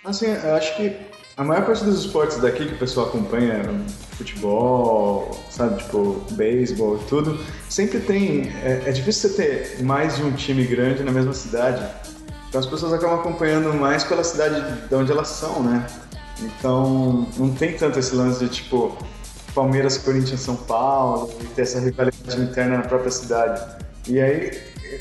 [0.03, 0.97] Assim, eu acho que
[1.37, 3.63] a maior parte dos esportes daqui que o pessoal acompanha,
[4.13, 8.51] futebol, sabe, tipo, beisebol e tudo, sempre tem.
[8.65, 11.87] É, é difícil você ter mais de um time grande na mesma cidade.
[12.49, 15.87] Então as pessoas acabam acompanhando mais pela cidade de onde elas são, né?
[16.41, 18.97] Então não tem tanto esse lance de tipo
[19.55, 23.61] Palmeiras, Corinthians, São Paulo e ter essa rivalidade interna na própria cidade.
[24.07, 24.59] E aí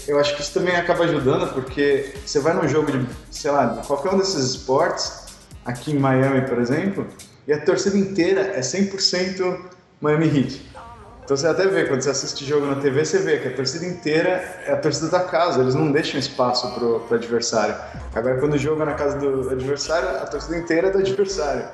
[0.07, 3.65] eu acho que isso também acaba ajudando porque você vai num jogo de, sei lá,
[3.67, 5.27] de qualquer um desses esportes,
[5.63, 7.07] aqui em Miami, por exemplo,
[7.47, 9.59] e a torcida inteira é 100%
[10.01, 10.69] Miami Heat.
[11.27, 13.85] Então você até vê, quando você assiste jogo na TV, você vê que a torcida
[13.85, 14.29] inteira
[14.65, 17.75] é a torcida da casa, eles não deixam espaço pro, pro adversário.
[18.15, 21.65] Agora, quando o jogo é na casa do adversário, a torcida inteira é do adversário.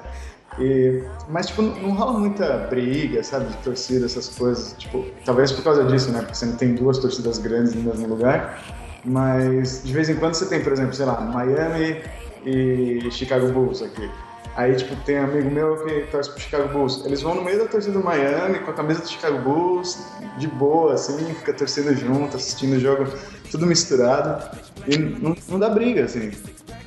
[0.57, 4.73] E, mas, tipo, não, rola muita briga, sabe, de torcida, essas coisas.
[4.75, 8.07] Tipo, talvez por causa disso, né, porque você não tem duas torcidas grandes no mesmo
[8.07, 8.59] lugar.
[9.05, 12.01] Mas, de vez em quando, você tem, por exemplo, sei lá, Miami
[12.43, 14.09] e Chicago Bulls aqui.
[14.55, 17.03] Aí, tipo, tem um amigo meu que torce pro Chicago Bulls.
[17.05, 19.97] Eles vão no meio da torcida do Miami, com a camisa do Chicago Bulls,
[20.37, 23.11] de boa, assim, fica torcendo junto, assistindo o jogo,
[23.49, 24.55] tudo misturado.
[24.87, 26.31] E não, não dá briga, assim.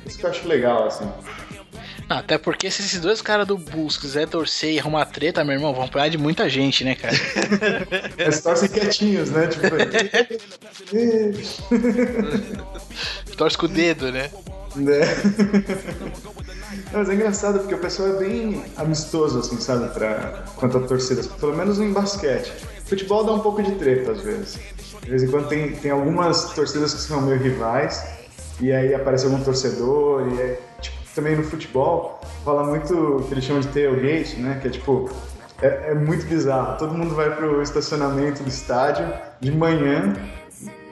[0.05, 1.11] Isso que eu acho legal, assim.
[2.09, 5.55] Não, até porque se esses dois caras do Bulls quiser torcer e arrumar treta, meu
[5.55, 7.13] irmão, vão apanhar de muita gente, né, cara?
[8.17, 9.47] Eles torcem quietinhos, né?
[9.47, 9.67] Tipo,
[13.35, 14.31] Torce com o dedo, né?
[14.77, 15.01] né?
[16.91, 19.89] Mas é engraçado porque o pessoal é bem amistoso, assim, sabe?
[19.89, 21.27] Pra, quanto a torcidas.
[21.27, 22.53] Pelo menos em basquete.
[22.85, 24.59] Futebol dá um pouco de treta às vezes.
[25.01, 28.03] De vez em quando tem, tem algumas torcidas que são meio rivais.
[28.59, 30.27] E aí aparece algum torcedor.
[30.33, 34.59] E aí, tipo, também no futebol fala muito o que eles chamam de tailgate, né?
[34.61, 35.09] Que é tipo.
[35.61, 36.77] É, é muito bizarro.
[36.77, 40.13] Todo mundo vai pro estacionamento do estádio de manhã.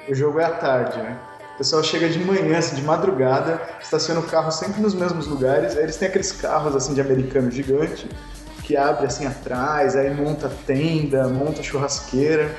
[0.09, 1.17] O jogo é à tarde, né?
[1.55, 5.77] O pessoal chega de manhã, assim, de madrugada, estaciona o carro sempre nos mesmos lugares.
[5.77, 8.09] Aí eles têm aqueles carros assim de americano gigante
[8.61, 12.53] que abre assim atrás, aí monta tenda, monta churrasqueira.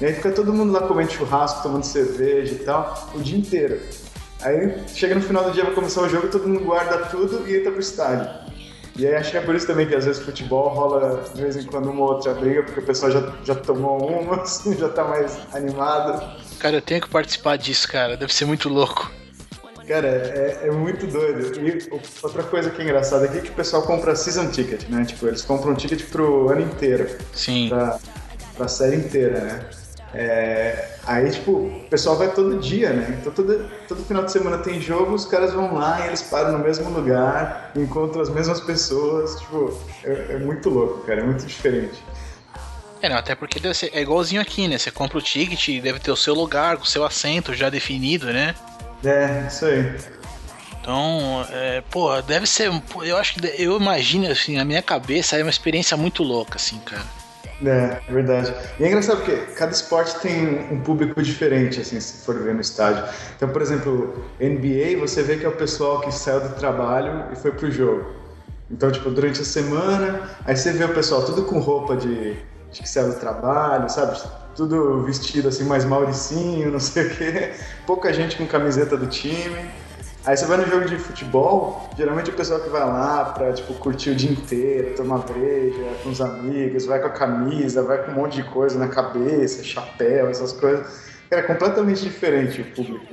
[0.00, 3.80] E aí fica todo mundo lá comendo churrasco, tomando cerveja e tal, o dia inteiro.
[4.40, 7.54] Aí chega no final do dia, vai começar o jogo, todo mundo guarda tudo e
[7.54, 8.48] entra pro estádio.
[8.96, 11.56] E aí acho que é por isso também que às vezes futebol rola de vez
[11.56, 14.88] em quando uma ou outra briga, porque o pessoal já, já tomou uma, assim, já
[14.88, 16.47] tá mais animado.
[16.58, 18.16] Cara, eu tenho que participar disso, cara.
[18.16, 19.10] Deve ser muito louco.
[19.86, 21.58] Cara, é, é muito doido.
[21.66, 21.88] E
[22.22, 25.04] outra coisa que é engraçada aqui é que o pessoal compra season ticket, né?
[25.04, 27.68] Tipo, eles compram um ticket pro ano inteiro, Sim.
[27.70, 27.98] pra,
[28.54, 29.60] pra série inteira, né?
[30.12, 33.18] É, aí, tipo, o pessoal vai todo dia, né?
[33.20, 36.52] Então, todo, todo final de semana tem jogo, os caras vão lá e eles param
[36.52, 39.38] no mesmo lugar, encontram as mesmas pessoas.
[39.40, 42.02] Tipo, é, é muito louco, cara, é muito diferente.
[43.00, 44.76] É, não, até porque ser, é igualzinho aqui, né?
[44.76, 48.54] Você compra o ticket, deve ter o seu lugar, o seu assento já definido, né?
[49.04, 49.94] É, isso aí.
[50.80, 52.70] Então, é, pô, deve ser.
[53.02, 53.62] Eu acho que.
[53.62, 57.04] Eu imagino, assim, na minha cabeça é uma experiência muito louca, assim, cara.
[57.64, 58.54] É, é verdade.
[58.78, 62.60] E é engraçado porque cada esporte tem um público diferente, assim, se for ver no
[62.60, 63.04] estádio.
[63.36, 67.36] Então, por exemplo, NBA, você vê que é o pessoal que saiu do trabalho e
[67.36, 68.12] foi pro jogo.
[68.70, 72.36] Então, tipo, durante a semana, aí você vê o pessoal tudo com roupa de,
[72.70, 74.20] de que saiu do trabalho, sabe?
[74.54, 77.52] Tudo vestido assim, mais mauricinho, não sei o quê.
[77.86, 79.70] Pouca gente com camiseta do time.
[80.26, 83.72] Aí você vai no jogo de futebol, geralmente o pessoal que vai lá pra, tipo,
[83.74, 88.10] curtir o dia inteiro, tomar breja com os amigos, vai com a camisa, vai com
[88.10, 90.86] um monte de coisa na cabeça, chapéu, essas coisas.
[91.30, 93.06] Cara, é completamente diferente o público.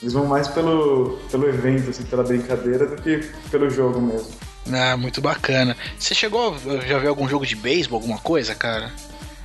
[0.00, 4.45] Eles vão mais pelo, pelo evento, assim, pela brincadeira, do que pelo jogo mesmo.
[4.72, 5.76] Ah, muito bacana.
[5.98, 8.90] Você chegou já ver algum jogo de beisebol, alguma coisa, cara?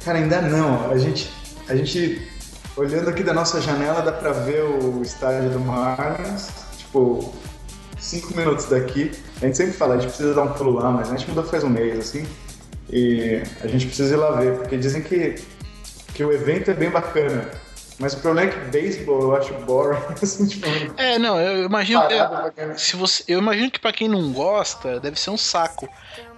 [0.03, 0.89] Cara, ainda não.
[0.89, 1.29] A gente,
[1.67, 2.27] a gente
[2.75, 7.34] olhando aqui da nossa janela, dá pra ver o estádio do Marlins, tipo,
[7.99, 9.12] cinco minutos daqui.
[9.41, 11.43] A gente sempre fala, a gente precisa dar um pulo lá, mas a gente mudou
[11.43, 12.25] faz um mês, assim.
[12.89, 15.36] E a gente precisa ir lá ver, porque dizem que,
[16.13, 17.49] que o evento é bem bacana.
[18.01, 20.65] Mas o problema é que beisebol eu acho boring, assim, tipo,
[20.97, 22.01] É, não, eu imagino.
[22.09, 25.87] eu- se você, eu imagino que pra quem não gosta, deve ser um saco.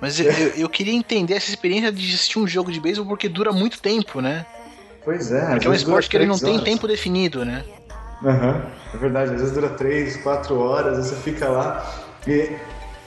[0.02, 3.54] Mas eu, eu- queria entender essa experiência de assistir um jogo de beisebol porque dura
[3.54, 4.46] muito tempo, né?
[5.06, 5.52] Pois é.
[5.52, 6.66] Porque é um esporte que ele não três tem horas.
[6.66, 7.64] tempo definido, né?
[8.24, 8.62] Aham,
[8.94, 11.86] é verdade, às vezes dura 3, 4 horas, você fica lá
[12.28, 12.56] e,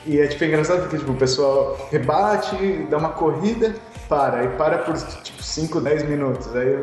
[0.07, 2.57] e é tipo engraçado porque tipo, o pessoal rebate,
[2.91, 3.75] dá uma corrida,
[4.09, 6.81] para, aí para por tipo 5, 10 minutos, aí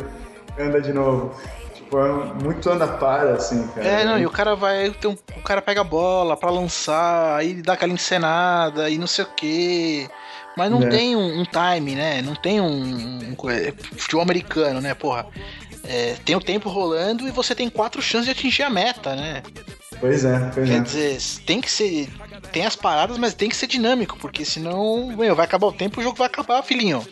[0.59, 1.35] anda de novo.
[2.43, 3.87] Muito anda para, assim, cara.
[3.87, 4.89] É, não, e o cara vai.
[4.91, 9.07] tem um- o cara pega a bola pra lançar, aí dá aquela encenada e não
[9.07, 10.09] sei o quê.
[10.57, 10.87] Mas não É.
[10.87, 12.21] tem um, um time, né?
[12.21, 15.25] Não tem um, um é, futebol americano, né, porra?
[15.85, 19.41] É, tem o tempo rolando e você tem quatro chances de atingir a meta, né?
[19.99, 20.79] Pois é, pois Quer é.
[20.81, 22.09] dizer, tem que ser.
[22.51, 25.99] Tem as paradas, mas tem que ser dinâmico, porque senão, meu, vai acabar o tempo
[25.99, 27.05] e o jogo vai acabar, filhinho.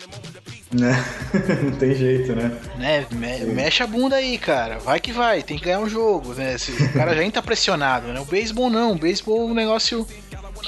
[0.74, 1.04] Né?
[1.64, 2.52] não tem jeito, né?
[2.78, 3.06] Né?
[3.12, 4.80] Me- mexe a bunda aí, cara.
[4.80, 6.58] Vai que vai, tem que ganhar um jogo, né?
[6.58, 8.20] Se- o cara já entra pressionado, né?
[8.22, 10.08] O beisebol não, o beisebol é um negócio.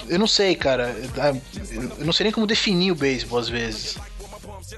[0.09, 0.93] Eu não sei, cara.
[1.99, 3.97] Eu não sei nem como definir o beisebol às vezes.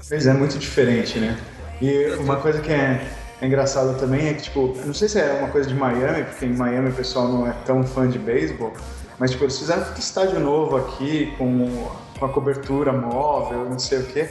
[0.08, 1.36] Pois é, muito diferente, né?
[1.82, 3.04] E uma coisa que é,
[3.40, 6.44] é engraçada também é que, tipo, não sei se é uma coisa de Miami, porque
[6.46, 8.72] em Miami o pessoal não é tão fã de beisebol,
[9.18, 13.98] mas, tipo, eles fizeram um estádio novo aqui, com, com a cobertura móvel, não sei
[13.98, 14.28] o quê,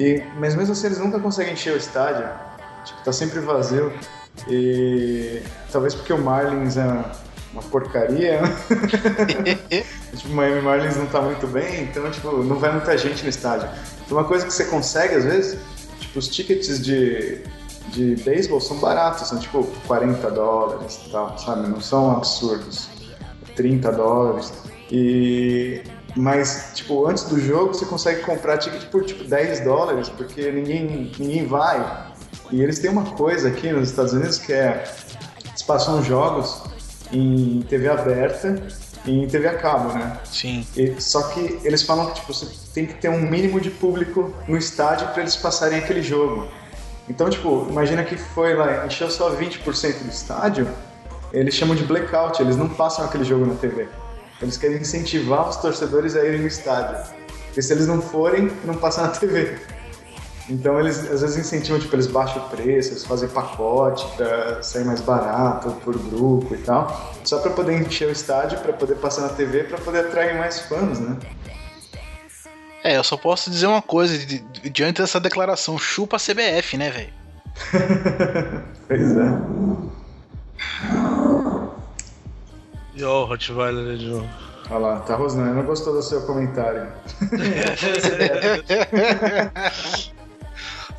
[0.00, 2.26] e, mas mesmo assim eles nunca conseguem encher o estádio,
[2.84, 3.92] tipo, tá sempre vazio,
[4.48, 7.04] e talvez porque o Marlins é
[7.52, 8.40] uma porcaria,
[10.16, 13.28] tipo, o Miami Marlins não tá muito bem, então, tipo, não vai muita gente no
[13.28, 13.68] estádio.
[14.06, 15.58] Então, uma coisa que você consegue, às vezes,
[15.98, 17.42] tipo, os tickets de,
[17.88, 21.68] de beisebol são baratos, são, tipo, 40 dólares e tal, sabe?
[21.68, 22.88] Não são absurdos.
[23.54, 24.52] 30 dólares.
[24.90, 25.82] E...
[26.16, 31.12] Mas, tipo, antes do jogo, você consegue comprar ticket por, tipo, 10 dólares, porque ninguém,
[31.18, 32.08] ninguém vai.
[32.50, 34.84] E eles têm uma coisa aqui nos Estados Unidos que é...
[35.48, 36.62] Eles passam jogos
[37.12, 38.60] em TV aberta
[39.04, 40.18] e em TV a cabo, né?
[40.24, 40.66] Sim.
[40.76, 44.32] E- só que eles falam que tipo, você tem que ter um mínimo de público
[44.48, 46.48] no estádio para eles passarem aquele jogo.
[47.08, 50.68] Então, tipo, imagina que foi lá, encheu só 20% do estádio,
[51.32, 53.88] eles chamam de blackout, eles não passam aquele jogo na TV.
[54.42, 56.96] Eles querem incentivar os torcedores a irem no estádio.
[57.46, 59.58] Porque se eles não forem, não passa na TV.
[60.48, 64.84] Então eles às vezes incentivam, tipo, eles baixam o preço, eles fazem pacote pra sair
[64.84, 69.22] mais barato por grupo e tal, só pra poder encher o estádio, pra poder passar
[69.22, 71.16] na TV, pra poder atrair mais fãs, né?
[72.82, 76.90] É, eu só posso dizer uma coisa di- diante dessa declaração: chupa a CBF, né,
[76.90, 77.12] velho?
[78.88, 79.30] Pois é.
[83.00, 84.28] E ó, o Rottweiler de novo.
[84.68, 86.86] Olha lá, tá rosnando, não gostou do seu comentário.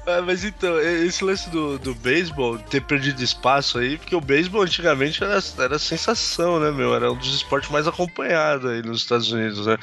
[0.06, 4.64] Ah, mas então, esse lance do, do beisebol ter perdido espaço aí, porque o beisebol
[4.64, 6.96] antigamente era, era sensação, né, meu?
[6.96, 9.78] Era um dos esportes mais acompanhados aí nos Estados Unidos, né?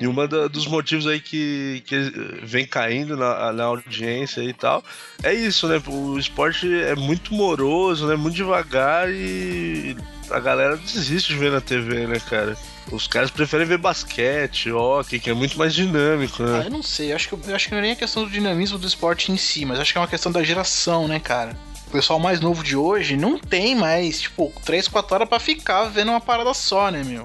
[0.00, 0.14] E um
[0.50, 4.82] dos motivos aí que, que vem caindo na, na audiência e tal
[5.22, 5.80] é isso, né?
[5.86, 8.16] O esporte é muito moroso, né?
[8.16, 9.96] Muito devagar e
[10.30, 12.56] a galera desiste de ver na TV, né, cara?
[12.90, 16.62] Os caras preferem ver basquete, hockey, que é muito mais dinâmico, Ah, né?
[16.66, 18.30] eu não sei, eu acho que, eu acho que não é nem a questão do
[18.30, 21.56] dinamismo do esporte em si, mas acho que é uma questão da geração, né, cara?
[21.88, 25.84] O pessoal mais novo de hoje não tem mais, tipo, 3, 4 horas pra ficar
[25.84, 27.24] vendo uma parada só, né, meu?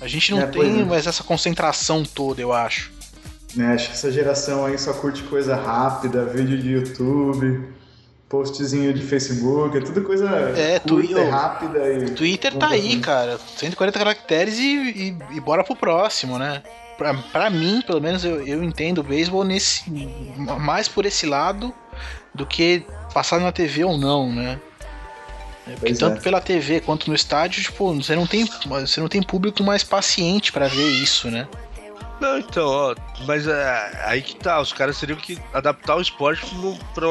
[0.00, 0.84] A gente não É, tem é.
[0.84, 2.90] mais essa concentração toda, eu acho.
[3.54, 7.62] Né, acho que essa geração aí só curte coisa rápida, vídeo de YouTube,
[8.32, 12.10] postzinho de Facebook, é tudo coisa É, curta, tu- e rápida e...
[12.12, 13.38] Twitter tá aí, cara.
[13.58, 16.62] 140 caracteres e, e, e bora pro próximo, né?
[16.96, 19.84] Pra, pra mim, pelo menos, eu, eu entendo o beisebol nesse,
[20.60, 21.74] mais por esse lado
[22.34, 24.58] do que passar na TV ou não, né?
[25.68, 26.22] É, Porque tanto é.
[26.22, 30.50] pela TV quanto no estádio, tipo, você não tem, você não tem público mais paciente
[30.50, 31.46] pra ver isso, né?
[32.22, 32.94] Não, então, ó,
[33.26, 36.46] mas é, aí que tá, os caras teriam que adaptar o esporte
[36.94, 37.08] pra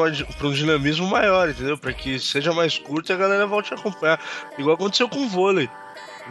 [0.48, 1.76] um, dinamismo maior, entendeu?
[1.76, 4.18] Pra que seja mais curto e a galera volte a acompanhar.
[4.56, 5.68] Igual aconteceu com o vôlei.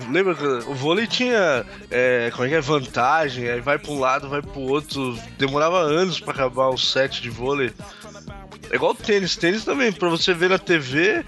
[0.09, 3.99] Lembra que o vôlei tinha, é, como é que é, vantagem, aí vai pra um
[3.99, 7.71] lado, vai pro outro, demorava anos pra acabar o set de vôlei.
[8.71, 11.23] É igual o tênis, tênis também, pra você ver na TV,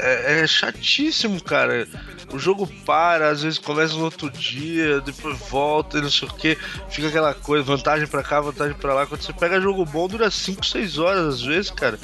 [0.00, 1.86] é, é chatíssimo, cara.
[2.32, 6.32] O jogo para, às vezes começa no outro dia, depois volta e não sei o
[6.32, 6.56] que.
[6.88, 9.06] Fica aquela coisa, vantagem pra cá, vantagem pra lá.
[9.06, 11.98] Quando você pega jogo bom, dura 5, 6 horas às vezes, cara.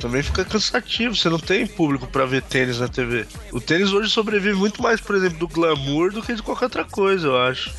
[0.00, 3.26] Também fica cansativo, você não tem público pra ver tênis na TV.
[3.52, 6.84] O tênis hoje sobrevive muito mais, por exemplo, do glamour do que de qualquer outra
[6.84, 7.70] coisa, eu acho.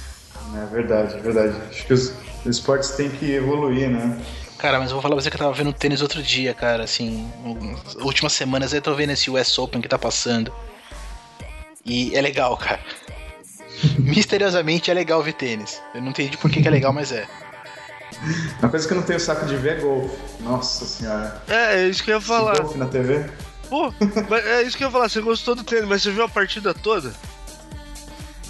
[0.55, 1.55] É verdade, é verdade.
[1.69, 2.13] Acho que os,
[2.45, 4.19] esportes têm que evoluir, né?
[4.57, 6.83] Cara, mas eu vou falar pra você que eu tava vendo tênis outro dia, cara,
[6.83, 7.27] assim.
[8.01, 10.53] Últimas semanas eu tô vendo esse US Open que tá passando.
[11.85, 12.79] E é legal, cara.
[13.99, 15.81] Misteriosamente é legal ver tênis.
[15.93, 17.27] Eu não entendi por que, que é legal, mas é.
[18.59, 20.15] Uma coisa que eu não tenho saco de ver é golfe.
[20.41, 21.41] Nossa senhora.
[21.47, 22.59] É, é isso que eu ia falar.
[22.59, 23.25] Golfe na TV?
[23.69, 23.93] Pô,
[24.29, 25.09] mas é isso que eu ia falar.
[25.09, 27.13] Você gostou do tênis, mas você viu a partida toda?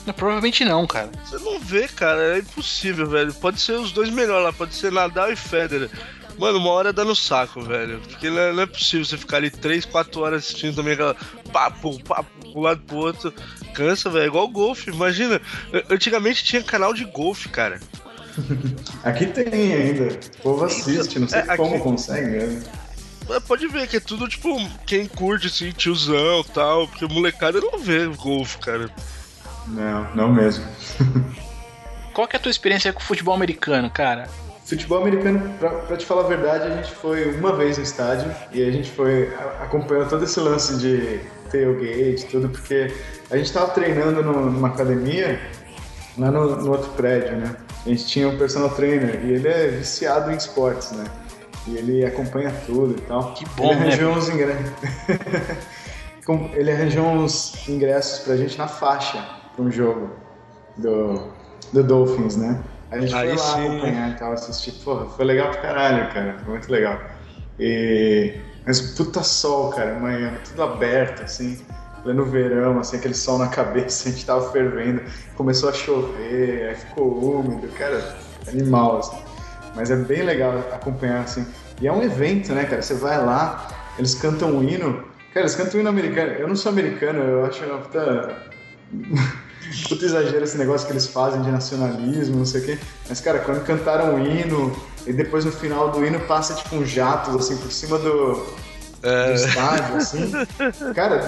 [0.06, 1.10] Não, provavelmente não, cara.
[1.24, 2.38] Você não vê, cara.
[2.38, 3.34] É impossível, velho.
[3.36, 4.52] Pode ser os dois melhores lá.
[4.52, 5.90] Pode ser Nadal e Federer.
[6.42, 8.00] Mano, uma hora dá no saco, velho.
[8.10, 11.16] Porque não é, não é possível você ficar ali 3, 4 horas assistindo também aquela
[11.54, 13.32] papo, papo, pro lado pro outro.
[13.76, 14.24] Cansa, velho.
[14.24, 14.90] É igual golfe.
[14.90, 15.40] Imagina.
[15.88, 17.80] Antigamente tinha canal de golfe, cara.
[19.06, 20.18] Aqui tem ainda.
[20.40, 22.64] O povo assiste, não sei É, como aqui- consegue, né?
[23.48, 26.88] Pode ver que é tudo, tipo, quem curte, assim, tiozão e tal.
[26.88, 28.90] Porque molecada não vê golfe, cara.
[29.68, 30.66] Não, não mesmo.
[32.14, 34.28] Qual que é a tua experiência com o futebol americano, cara?
[34.72, 38.34] Futebol americano, pra, pra te falar a verdade, a gente foi uma vez no estádio
[38.54, 41.20] e a gente foi a- acompanhou todo esse lance de
[41.52, 42.90] tailgate, tudo, porque
[43.30, 45.38] a gente tava treinando no- numa academia
[46.18, 47.54] lá no, no outro prédio, né?
[47.86, 51.04] A gente tinha um personal trainer e ele é viciado em esportes, né?
[51.68, 53.34] E ele acompanha tudo e tal.
[53.34, 53.88] Que bom, ele né?
[53.88, 54.72] arranjou uns ingressos.
[56.54, 59.22] Ele arranjou uns ingressos pra gente na faixa
[59.54, 60.12] pra um jogo
[60.78, 61.28] do,
[61.74, 62.58] do Dolphins, né?
[62.92, 63.68] A gente Aí foi lá sim.
[63.68, 64.72] acompanhar e tal, assistir.
[64.84, 66.38] Porra, foi legal pra caralho, cara.
[66.44, 67.00] Foi muito legal.
[67.58, 68.36] E...
[68.66, 71.60] Mas puta sol, cara, amanhã, tudo aberto, assim.
[72.04, 75.02] Pleno verão, assim, aquele sol na cabeça, a gente tava fervendo.
[75.36, 78.16] Começou a chover, aí ficou úmido, cara,
[78.48, 79.18] animal, assim.
[79.76, 81.46] Mas é bem legal acompanhar, assim.
[81.80, 82.82] E é um evento, né, cara?
[82.82, 85.06] Você vai lá, eles cantam um hino.
[85.34, 86.32] Cara, eles cantam um hino americano.
[86.34, 88.52] Eu não sou americano, eu acho uma puta.
[89.88, 92.80] Puta exagero esse negócio que eles fazem de nacionalismo, não sei o quê.
[93.08, 96.86] Mas, cara, quando cantaram o hino, e depois no final do hino passa tipo um
[96.86, 98.34] jato, assim, por cima do,
[99.02, 100.32] do estádio, assim.
[100.94, 101.22] Cara,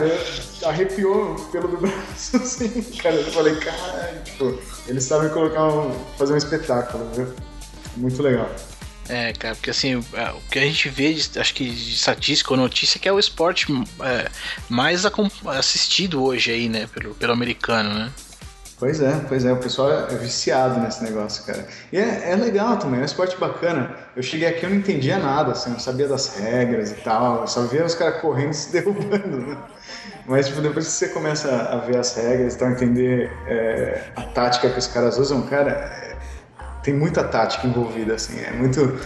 [0.66, 2.70] arrepiou pelo do braço, assim.
[3.02, 7.34] Cara, eu falei, caralho, tipo, eles sabem colocar um, fazer um espetáculo, viu?
[7.98, 8.50] Muito legal.
[9.10, 12.52] É, cara, porque assim, é, o que a gente vê, de- acho que de estatística
[12.54, 13.68] ou notícia, é que é o esporte
[14.02, 14.30] é,
[14.70, 15.04] mais
[15.46, 18.12] assistido hoje aí, né, pelo, pelo americano, né?
[18.84, 21.66] Pois é, pois é, o pessoal é viciado nesse negócio, cara.
[21.90, 23.96] E é, é legal também, é um esporte bacana.
[24.14, 27.48] Eu cheguei aqui eu não entendia nada, assim, não sabia das regras e tal, eu
[27.48, 29.58] só via os caras correndo e se derrubando, né?
[30.26, 34.24] Mas, tipo, depois que você começa a ver as regras e tal, entender é, a
[34.24, 36.18] tática que os caras usam, cara, é,
[36.84, 39.00] tem muita tática envolvida, assim, é muito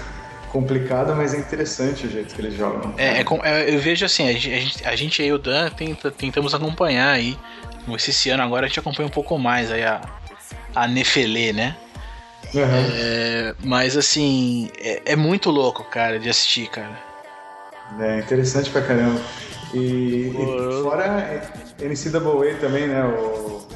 [0.51, 2.93] complicado, mas é interessante o jeito que eles jogam.
[2.97, 6.09] É, é com- é, eu vejo assim, a gente, a gente, aí, o Dan, tenta,
[6.11, 7.37] tentamos acompanhar aí.
[7.95, 10.01] Esse esse ano agora a gente acompanha um pouco mais aí a,
[10.75, 11.75] a Nefelê, né?
[12.55, 12.85] Aham.
[12.93, 16.97] É, mas assim, é, é muito louco, cara, de assistir, cara.
[17.99, 19.21] É interessante pra caramba.
[19.73, 21.41] E, e fora
[21.79, 23.03] NCAA também, né?
[23.03, 23.67] O,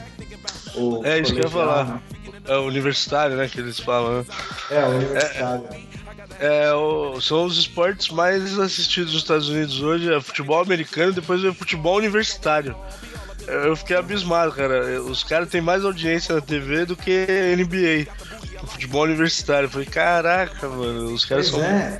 [0.75, 1.85] o É isso que eu ia falar.
[1.85, 2.01] né?
[2.47, 4.25] É o universitário, né, que eles falam, né?
[4.69, 5.63] É, o universitário.
[5.71, 6.00] É,
[6.73, 11.43] o- são os esportes mais assistidos nos Estados Unidos hoje, é futebol americano e depois
[11.43, 12.75] é futebol universitário.
[13.47, 15.01] É, Eu fiquei abismado, cara.
[15.01, 17.25] Os caras têm mais audiência na TV do que
[17.57, 18.07] NBA.
[18.67, 19.65] Futebol universitário.
[19.65, 21.71] Eu falei, caraca, mano, os caras Pois são.
[21.71, 21.99] é.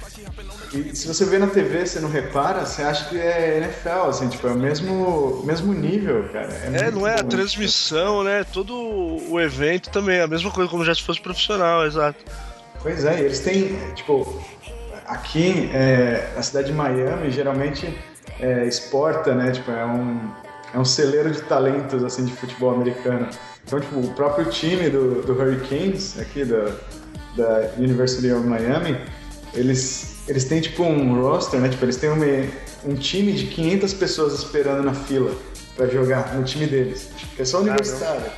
[0.74, 4.30] E se você vê na TV, você não repara, você acha que é NFL, assim,
[4.30, 6.48] tipo, é o mesmo, mesmo nível, cara.
[6.64, 8.46] É, muito não é a transmissão, né?
[8.46, 8.74] Todo
[9.30, 12.24] o evento também, é a mesma coisa como já se fosse profissional, exato.
[12.82, 14.42] Pois é, eles têm, tipo,
[15.06, 17.96] aqui é, na cidade de Miami, geralmente
[18.40, 19.52] é, exporta, né?
[19.52, 20.32] Tipo, é um,
[20.74, 23.30] é um celeiro de talentos, assim, de futebol americano.
[23.66, 26.72] Então, tipo, o próprio time do, do Hurricanes, aqui da,
[27.38, 28.98] da University of Miami,
[29.54, 31.70] eles, eles têm, tipo, um roster, né?
[31.70, 32.26] Tipo, eles têm uma,
[32.86, 35.36] um time de 500 pessoas esperando na fila
[35.76, 38.32] pra jogar no time deles, que é só universitário.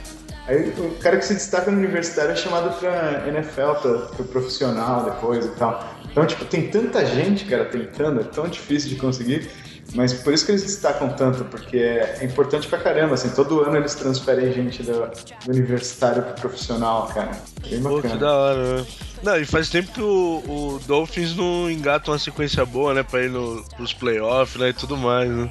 [0.47, 5.05] Aí o cara que se destaca no universitário é chamado pra NFL, pra, pro profissional
[5.05, 5.93] depois e tal.
[6.11, 9.49] Então, tipo, tem tanta gente, cara, tentando, é tão difícil de conseguir,
[9.95, 13.77] mas por isso que eles destacam tanto, porque é, importante pra caramba, assim, todo ano
[13.77, 15.09] eles transferem gente do,
[15.45, 17.31] do universitário pro profissional, cara.
[17.67, 18.13] Bem Pô, bacana.
[18.13, 18.85] que da hora, né?
[19.23, 23.03] Não, e faz tempo que o, o Dolphins não engata uma sequência boa, né?
[23.03, 24.69] Pra ir no, pros playoffs, né?
[24.69, 25.49] E tudo mais, né?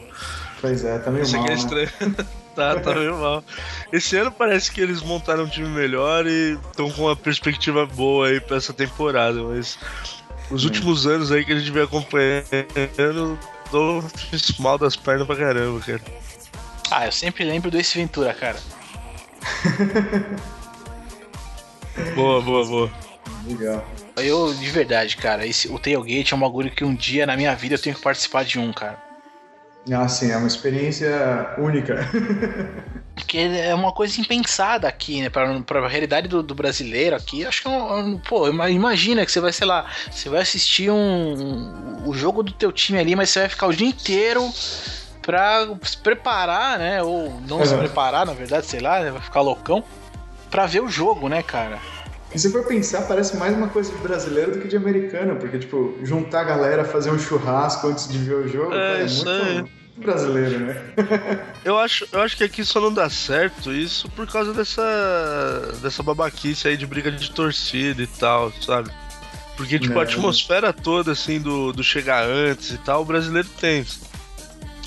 [0.61, 2.27] Pois é, tá meio Isso mal, aqui é né?
[2.55, 3.45] tá, tá meio mal.
[3.93, 8.29] Esse ano parece que eles montaram um time melhor e estão com uma perspectiva boa
[8.29, 9.79] aí pra essa temporada, mas
[10.51, 13.39] os últimos anos aí que a gente vem acompanhando,
[13.71, 16.03] Dolphins mal das pernas pra caramba, cara.
[16.91, 18.59] Ah, eu sempre lembro do Ace Ventura, cara.
[22.15, 22.91] Boa, boa, boa.
[23.47, 23.85] Legal.
[24.17, 27.55] Eu, de verdade, cara, esse, o Tailgate é um bagulho que um dia na minha
[27.55, 28.99] vida eu tenho que participar de um, cara.
[29.91, 31.97] Ah, sim, é uma experiência única.
[33.17, 35.29] Porque é uma coisa impensada aqui, né?
[35.29, 39.25] Pra, pra realidade do, do brasileiro aqui, acho que é um, um- Pô, ima- imagina
[39.27, 42.99] que você vai, sei lá, você vai assistir um, um- o jogo do teu time
[42.99, 44.49] ali, mas você vai ficar o dia inteiro
[45.21, 47.03] pra se preparar, né?
[47.03, 47.79] Ou não se Uhum.
[47.81, 49.11] preparar, na verdade, sei lá, né?
[49.11, 49.85] Vai ficar loucão
[50.51, 51.79] pra ver o jogo, né, cara?
[52.35, 55.59] E se for pensar, parece mais uma coisa de brasileiro do que de americano, porque,
[55.59, 59.71] tipo, juntar a galera, fazer um churrasco antes de ver o jogo, É, é muito
[59.99, 60.83] brasileiro, né?
[61.65, 66.03] Eu acho, eu acho que aqui só não dá certo isso por causa dessa, dessa
[66.03, 68.91] babaquice aí de briga de torcida e tal, sabe?
[69.57, 70.11] Porque, tipo, a Né.
[70.11, 73.87] atmosfera toda, assim, do, do chegar antes e tal, o brasileiro tem.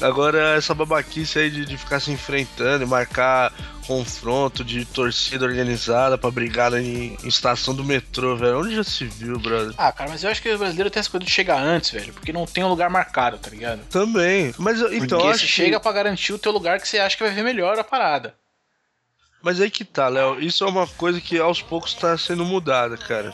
[0.02, 3.54] Agora, essa babaquice aí de, de ficar se enfrentando e marcar
[3.88, 8.60] confronto de torcida organizada pra brigar em, em estação do metrô, velho.
[8.60, 9.74] Onde já se viu, brother?
[9.78, 12.12] Ah, cara, mas eu acho que o brasileiro tem essa coisa de chegar antes, velho,
[12.14, 13.86] porque não tem um lugar marcado, tá ligado?
[13.89, 14.54] Também.
[14.58, 17.00] Mas eu- então, porque você acho que- chega pra garantir o teu lugar que você
[17.00, 18.36] acha que vai ver melhor a parada.
[19.41, 20.39] Mas aí que tá, Léo.
[20.41, 23.34] Isso é uma coisa que aos poucos tá sendo mudada, cara.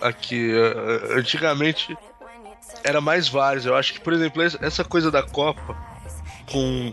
[0.00, 1.96] Aqui, eh, eh, antigamente
[2.84, 3.64] era mais vários.
[3.64, 5.74] Eu acho que, por exemplo, essa coisa da Copa,
[6.50, 6.92] com,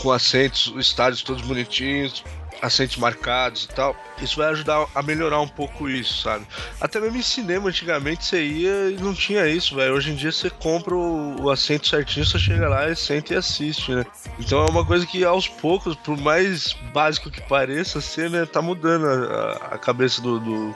[0.00, 2.24] com assentos, os estádios todos bonitinhos,
[2.62, 6.46] assentos marcados e tal, isso vai ajudar a melhorar um pouco isso, sabe?
[6.80, 9.94] Até mesmo em cinema, antigamente você ia e não tinha isso, velho.
[9.94, 13.36] Hoje em dia você compra o, o assento certinho, você chega lá e senta e
[13.36, 14.06] assiste, né?
[14.38, 18.62] Então é uma coisa que aos poucos, por mais básico que pareça ser, né, tá
[18.62, 20.74] mudando a, a cabeça do, do,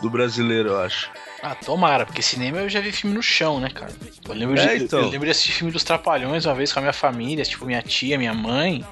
[0.00, 1.10] do brasileiro, eu acho.
[1.46, 3.92] Ah, tomara, porque cinema eu já vi filme no chão, né, cara?
[4.26, 5.00] Eu lembro, É, de, então.
[5.00, 7.82] eu lembro de assistir filme dos Trapalhões uma vez com a minha família, tipo, minha
[7.82, 8.82] tia, minha mãe.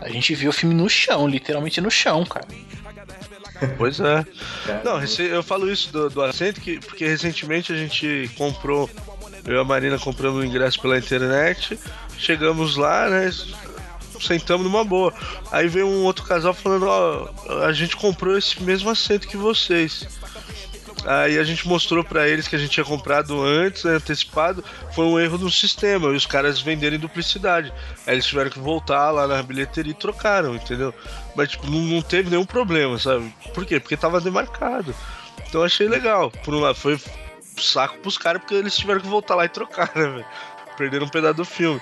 [0.00, 2.48] A gente viu o filme no chão, literalmente no chão, cara.
[3.76, 4.24] Pois é.
[4.64, 8.88] Cara, Não, eu falo isso do, do assento que, porque recentemente a gente comprou,
[9.44, 11.78] eu e a Marina compramos o ingresso pela internet,
[12.16, 13.30] chegamos lá, né?
[14.22, 15.12] Sentamos numa boa.
[15.52, 17.28] Aí veio um outro casal falando, ó,
[17.66, 20.06] a gente comprou esse mesmo assento que vocês.
[21.06, 25.04] Aí a gente mostrou pra eles que a gente tinha comprado antes, né, antecipado, foi
[25.06, 27.72] um erro do sistema, e os caras venderem duplicidade.
[28.06, 30.94] Aí eles tiveram que voltar lá na bilheteria e trocaram, entendeu?
[31.34, 33.34] Mas tipo, não, não teve nenhum problema, sabe?
[33.54, 33.80] Por quê?
[33.80, 34.94] Porque tava demarcado.
[35.48, 36.30] Então achei legal.
[36.30, 36.98] Por um lado, foi
[37.56, 40.26] saco pros caras porque eles tiveram que voltar lá e trocar, né, velho?
[40.80, 41.78] Perderam um pedaço do filme.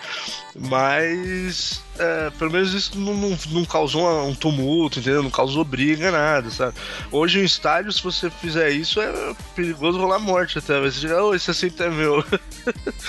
[0.58, 5.22] Mas, é, pelo menos isso não, não, não causou um tumulto, entendeu?
[5.22, 6.74] Não causou briga, nada, sabe?
[7.12, 9.12] Hoje, um estádio, se você fizer isso, é
[9.54, 10.80] perigoso rolar morte até.
[10.80, 12.24] Você diga, ô, esse assento é meu.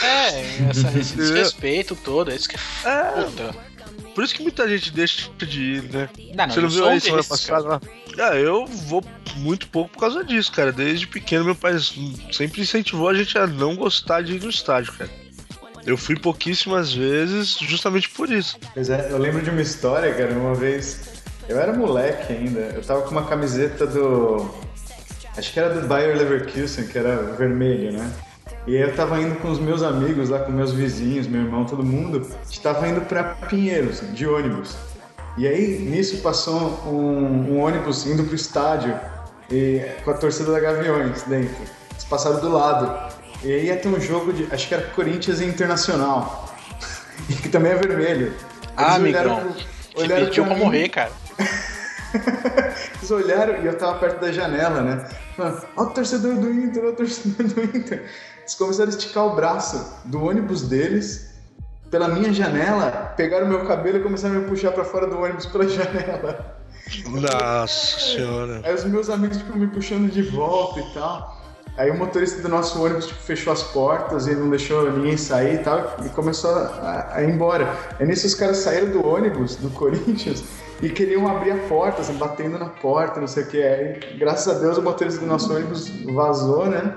[0.01, 3.55] É, essa, esse desrespeito todo, é isso que é É, puta.
[4.15, 6.09] por isso que muita gente deixa de ir, né?
[6.33, 7.81] Não, não, Você não viu aí semana passada?
[8.17, 9.03] Ah, eu vou
[9.35, 10.71] muito pouco por causa disso, cara.
[10.71, 11.73] Desde pequeno, meu pai
[12.31, 15.09] sempre incentivou a gente a não gostar de ir no estádio, cara.
[15.89, 18.59] Eu fui pouquíssimas vezes justamente por isso.
[18.75, 20.99] Pois é, eu lembro de uma história, cara, uma vez.
[21.47, 24.53] Eu era moleque ainda, eu tava com uma camiseta do.
[25.35, 28.11] Acho que era do Bayer Leverkusen, que era vermelho, né?
[28.67, 31.83] E eu tava indo com os meus amigos lá, com meus vizinhos, meu irmão, todo
[31.83, 32.27] mundo.
[32.39, 34.77] A gente tava indo pra Pinheiros, de ônibus.
[35.39, 38.95] E aí, nisso, passou um, um ônibus indo pro estádio
[39.51, 41.63] e, com a torcida da Gaviões dentro.
[41.89, 43.08] Eles passaram do lado.
[43.43, 44.47] E aí ia ter um jogo de.
[44.53, 46.45] Acho que era Corinthians e Internacional.
[47.29, 48.33] E que também é vermelho.
[48.77, 49.53] Ah, Eles olharam amigão.
[49.93, 51.11] pro- olharam pra morrer, cara.
[52.97, 55.09] Eles olharam e eu tava perto da janela, né?
[55.35, 58.03] Falando, ó o torcedor do Inter, ó o torcedor do Inter.
[58.39, 61.29] Eles começaram a esticar o braço do ônibus deles
[61.91, 65.45] pela minha janela, pegaram meu cabelo e começaram a me puxar pra fora do ônibus
[65.45, 66.57] pela janela.
[67.05, 68.61] Nossa senhora.
[68.63, 71.38] Aí os meus amigos, tipo, me puxando de volta e tal.
[71.79, 75.55] Aí o motorista do nosso ônibus, tipo, fechou as portas e não deixou ninguém sair
[75.55, 77.73] e tal, e começou a, a ir embora.
[77.97, 80.43] Aí nisso os caras saíram do ônibus, do Corinthians,
[80.81, 83.63] e queriam abrir a porta, assim, batendo na porta, não sei o que.
[83.63, 86.95] Aí, graças a Deus, o motorista do nosso ônibus vazou, né?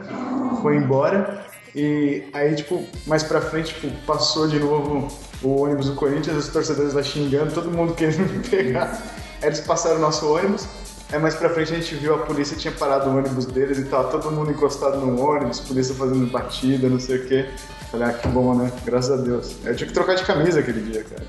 [0.61, 1.47] Foi embora.
[1.77, 5.07] E aí, tipo, mais pra frente, tipo, passou de novo
[5.45, 9.01] o ônibus do Corinthians, os torcedores lá xingando, todo mundo querendo me pegar.
[9.41, 10.67] Aí eles passaram o nosso ônibus.
[11.13, 13.85] Aí mais pra frente a gente viu a polícia tinha parado o ônibus deles e
[13.85, 17.51] tava todo mundo encostado no ônibus, polícia fazendo batida, não sei o quê.
[17.91, 18.73] Falei, ah, que bom, né?
[18.87, 19.57] Graças a Deus.
[19.63, 21.27] Eu tinha que trocar de camisa aquele dia, cara.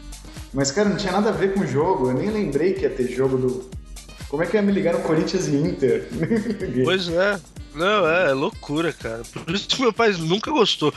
[0.53, 2.09] Mas, cara, não tinha nada a ver com o jogo.
[2.09, 3.69] Eu nem lembrei que ia ter jogo do.
[4.29, 6.07] Como é que ia me ligar no Corinthians e Inter?
[6.85, 7.39] Pois é.
[7.75, 9.23] Não, é, é loucura, cara.
[9.33, 10.93] Por isso que meu pai nunca gostou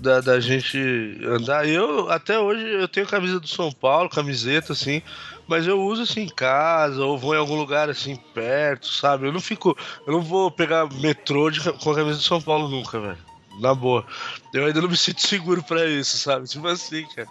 [0.00, 0.78] da, da gente
[1.26, 1.68] andar.
[1.68, 5.02] Eu, até hoje, eu tenho camisa do São Paulo, camiseta, assim,
[5.50, 9.26] mas eu uso assim em casa, ou vou em algum lugar assim perto, sabe?
[9.26, 9.76] Eu não fico.
[10.06, 13.18] Eu não vou pegar metrô de, com a camisa do São Paulo nunca, velho.
[13.58, 14.06] Na boa.
[14.54, 16.46] Eu ainda não me sinto seguro pra isso, sabe?
[16.46, 17.28] Tipo assim, cara.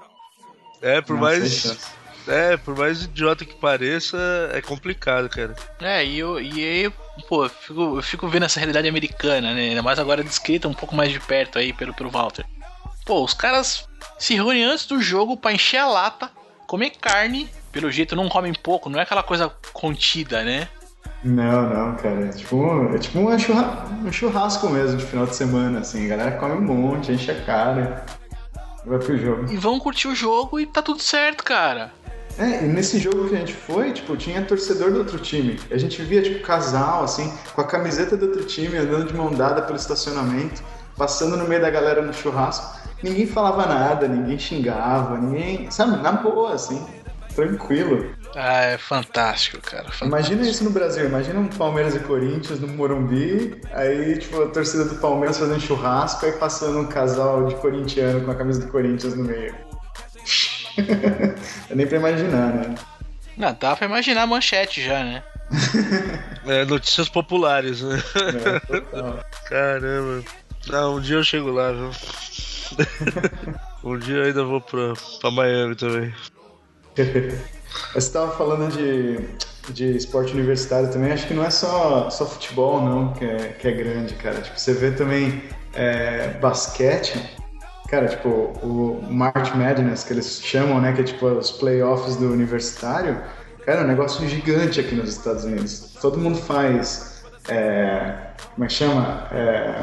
[0.81, 1.49] É, por Não, mais.
[1.61, 1.87] chance.
[2.27, 4.17] É, por mais idiota que pareça,
[4.53, 5.55] é complicado, cara.
[5.79, 6.93] É, e eu, e aí,
[7.27, 9.69] pô, eu fico, eu fico vendo essa realidade americana, né?
[9.69, 12.45] Ainda mais agora descrita um pouco mais de perto aí pelo, pelo Walter.
[13.05, 13.87] Pô, os caras
[14.19, 16.29] se reúnem antes do jogo pra encher a lata,
[16.67, 20.67] comer carne, pelo jeito não comem pouco, não é aquela coisa contida, né?
[21.23, 22.25] Não, não, cara.
[22.25, 26.05] É tipo, um- é tipo um, churra- um churrasco mesmo de final de semana, assim.
[26.05, 28.05] A galera come um monte, enche a cara.
[28.85, 29.51] Vai pro jogo.
[29.51, 31.91] E vão curtir o jogo e tá tudo certo, cara.
[32.37, 35.59] É, e nesse jogo que a gente foi, tipo, tinha torcedor do outro time.
[35.69, 39.29] A gente via, tipo, casal, assim, com a camiseta do outro time, andando de mão
[39.33, 40.63] dada pelo estacionamento,
[40.97, 42.79] passando no meio da galera no churrasco.
[43.03, 45.69] Ninguém falava nada, ninguém xingava, ninguém.
[45.69, 46.85] Sabe, na boa, assim.
[47.39, 48.15] Tranquilo.
[48.35, 49.83] Ah, é fantástico, cara.
[49.85, 50.05] Fantástico.
[50.05, 54.85] Imagina isso no Brasil, imagina um Palmeiras e Corinthians no Morumbi, aí, tipo, a torcida
[54.85, 59.15] do Palmeiras fazendo churrasco, aí passando um casal de corintiano com a camisa do Corinthians
[59.15, 59.55] no meio.
[61.69, 62.75] é nem pra imaginar, né?
[63.37, 65.23] Não, dá pra imaginar a manchete já, né?
[66.45, 68.01] É, notícias populares, né?
[68.15, 69.49] É.
[69.49, 70.23] Caramba.
[70.67, 71.91] Não, um dia eu chego lá, viu?
[73.83, 76.11] um dia eu ainda vou pra, pra Miami também.
[77.93, 79.19] Você tava falando de,
[79.73, 83.67] de esporte universitário também, acho que não é só, só futebol não que é, que
[83.67, 84.41] é grande, cara.
[84.41, 85.43] Tipo, você vê também
[85.73, 87.37] é, basquete,
[87.87, 92.31] cara, tipo, o March Madness que eles chamam, né, que é tipo os playoffs do
[92.31, 93.21] universitário,
[93.65, 95.95] cara, é um negócio gigante aqui nos Estados Unidos.
[96.01, 98.15] Todo mundo faz, é,
[98.55, 99.27] como é que chama?
[99.31, 99.81] É,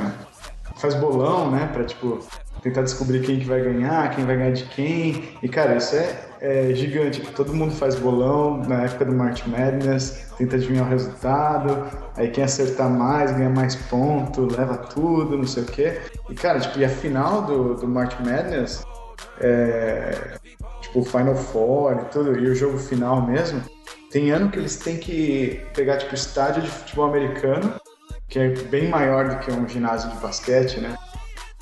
[0.77, 2.19] faz bolão, né, pra, tipo,
[2.63, 5.37] tentar descobrir quem que vai ganhar, quem vai ganhar de quem.
[5.43, 7.21] E, cara, isso é, é gigante.
[7.33, 11.87] Todo mundo faz bolão na época do March Madness, tenta adivinhar o resultado.
[12.17, 16.01] Aí quem acertar mais, ganha mais ponto, leva tudo, não sei o quê.
[16.29, 18.85] E, cara, tipo, e a final do, do March Madness,
[19.41, 20.39] é,
[20.81, 23.63] tipo, o Final Four e tudo, e o jogo final mesmo,
[24.11, 27.75] tem ano que eles têm que pegar, tipo, estádio de futebol americano,
[28.29, 30.97] que é bem maior do que um ginásio de basquete, né?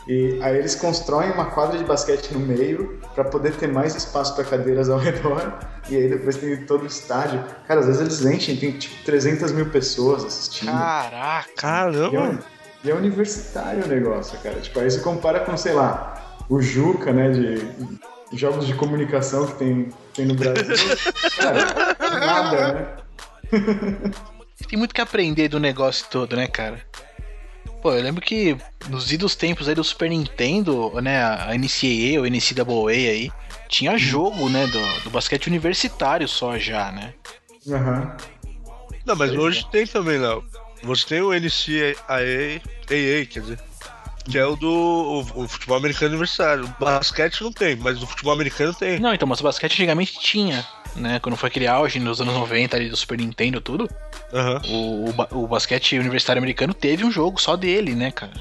[0.07, 4.35] E aí eles constroem uma quadra de basquete no meio para poder ter mais espaço
[4.35, 5.59] para cadeiras ao redor.
[5.89, 7.43] E aí depois tem todo o estádio.
[7.67, 10.73] Cara, às vezes eles enchem, tem tipo 300 mil pessoas assistindo.
[10.73, 11.49] Caraca.
[11.49, 12.45] E é, Caramba!
[12.85, 14.61] e é universitário o negócio, cara.
[14.61, 17.99] Tipo, aí você compara com, sei lá, o Juca, né, de
[18.33, 20.65] jogos de comunicação que tem, tem no Brasil.
[21.37, 22.87] cara, nada, né?
[24.69, 26.81] Tem muito que aprender do negócio todo, né, cara?
[27.85, 28.57] Pô, eu lembro que
[28.89, 33.31] nos idos tempos aí do Super Nintendo, né, a NCAA ou NCAA aí,
[33.69, 37.13] tinha jogo, né, do, do basquete universitário só já, né?
[37.69, 38.17] Aham.
[39.05, 40.43] Não, mas hoje tem também, Léo.
[40.83, 43.61] Você tem o NCAA, AA, quer dizer,
[44.31, 46.65] que é o do o, o futebol americano universitário.
[46.65, 48.99] O basquete não tem, mas o futebol americano tem.
[48.99, 50.67] Não, então, mas o basquete antigamente tinha,
[50.97, 51.19] né?
[51.21, 53.89] Quando foi aquele auge nos anos 90 ali do Super Nintendo tudo,
[54.33, 54.63] Aham.
[54.69, 58.33] o, o, ba- o basquete universitário americano teve um jogo só dele, né, cara?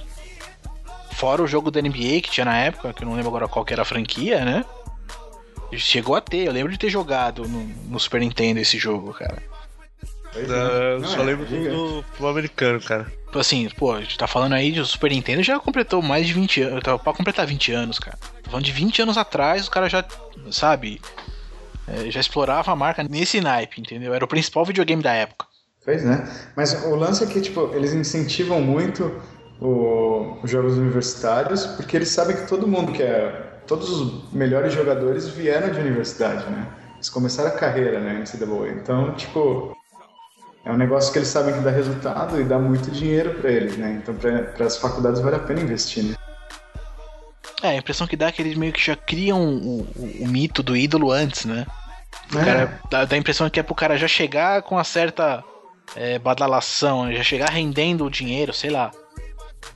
[1.14, 3.64] Fora o jogo da NBA que tinha na época, que eu não lembro agora qual
[3.64, 4.66] que era a franquia, né?
[5.76, 9.42] Chegou a ter, eu lembro de ter jogado no, no Super Nintendo esse jogo, cara.
[10.32, 10.54] Pois É,
[10.96, 11.00] é.
[11.00, 11.64] Não, só é lembro do,
[11.98, 13.06] do futebol americano, cara.
[13.06, 16.28] Tipo Assim, pô, a gente tá falando aí de o Super Nintendo já completou mais
[16.28, 16.84] de 20 anos.
[16.84, 18.18] Tá pra completar 20 anos, cara.
[18.44, 20.06] Tô falando de 20 anos atrás, o cara já,
[20.52, 21.02] sabe,
[21.88, 24.14] é, já explorava a marca nesse naipe, entendeu?
[24.14, 25.46] Era o principal videogame da época.
[25.84, 26.24] Pois é.
[26.56, 29.22] Mas o lance é que, tipo, eles incentivam muito
[29.62, 33.50] o- os jogos universitários, porque eles sabem que todo mundo que é.
[33.68, 36.68] Todos os melhores jogadores vieram de universidade, né?
[36.96, 38.70] Eles começaram a carreira, né, NCAA.
[38.74, 39.74] Então, tipo,
[40.66, 43.78] é um negócio que eles sabem que dá resultado e dá muito dinheiro pra eles,
[43.78, 44.00] né?
[44.02, 46.16] Então, para as faculdades vale a pena investir, né?
[47.64, 50.28] É, a impressão que dá é que eles meio que já criam o, o- o
[50.28, 51.66] mito do ídolo antes, né?
[52.34, 52.46] O É.
[52.46, 55.44] cara, dá, dá a impressão que é pro cara já chegar com uma certa
[55.96, 57.16] é, badalação, né?
[57.16, 58.92] já chegar rendendo o dinheiro, sei lá.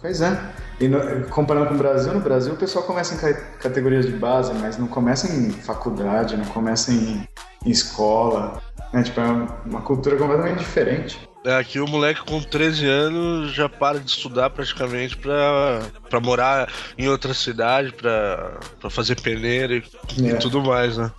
[0.01, 0.37] Pois é.
[0.79, 4.11] E no- comparando com o Brasil, no Brasil o pessoal começa em ca- categorias de
[4.11, 7.25] base, mas não começa em faculdade, não começa em,
[7.65, 8.61] em escola.
[8.93, 9.03] Né?
[9.03, 11.19] Tipo, é uma cultura completamente diferente.
[11.47, 16.69] É, aqui o moleque com 13 anos já para de estudar praticamente pra, pra morar
[16.97, 19.83] em outra cidade, pra, pra fazer peneira e,
[20.17, 20.35] e É.
[20.35, 21.09] tudo mais, né?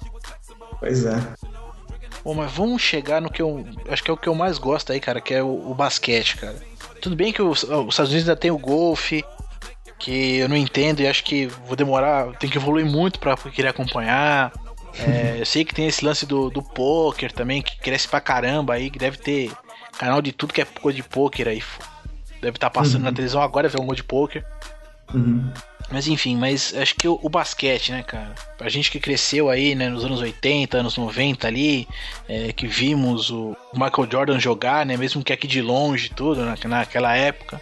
[0.78, 1.16] Pois é.
[2.22, 3.66] Pô, mas vamos chegar no que eu.
[3.88, 6.36] Acho que é o que eu mais gosto aí, cara, que é o, o basquete,
[6.36, 6.56] cara.
[7.00, 9.24] Tudo bem que os, os Estados Unidos ainda tem o golfe,
[9.98, 13.68] que eu não entendo e acho que vou demorar, tem que evoluir muito pra querer
[13.68, 14.52] acompanhar.
[14.98, 18.74] É, eu sei que tem esse lance do, do poker também, que cresce pra caramba
[18.74, 19.50] aí, que deve ter
[19.98, 21.62] canal de tudo que é coisa de poker aí.
[22.40, 24.44] Deve estar passando na televisão agora ver um gol de poker.
[25.12, 25.50] Uhum.
[25.90, 28.34] Mas enfim, mas acho que o, o basquete, né, cara?
[28.60, 31.88] A gente que cresceu aí, né, nos anos 80, anos 90 ali,
[32.28, 36.44] é, que vimos o Michael Jordan jogar, né, mesmo que aqui de longe e tudo,
[36.44, 37.60] na, naquela época.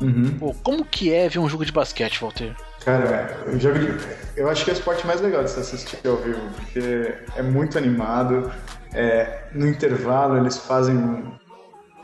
[0.00, 0.38] Uhum.
[0.38, 2.56] Pô, como que é ver um jogo de basquete, Walter?
[2.84, 3.98] Cara, o jogo de...
[4.36, 7.42] eu acho que é o esporte mais legal de se assistir ao vivo, porque é
[7.42, 8.50] muito animado.
[8.92, 11.24] É, no intervalo eles fazem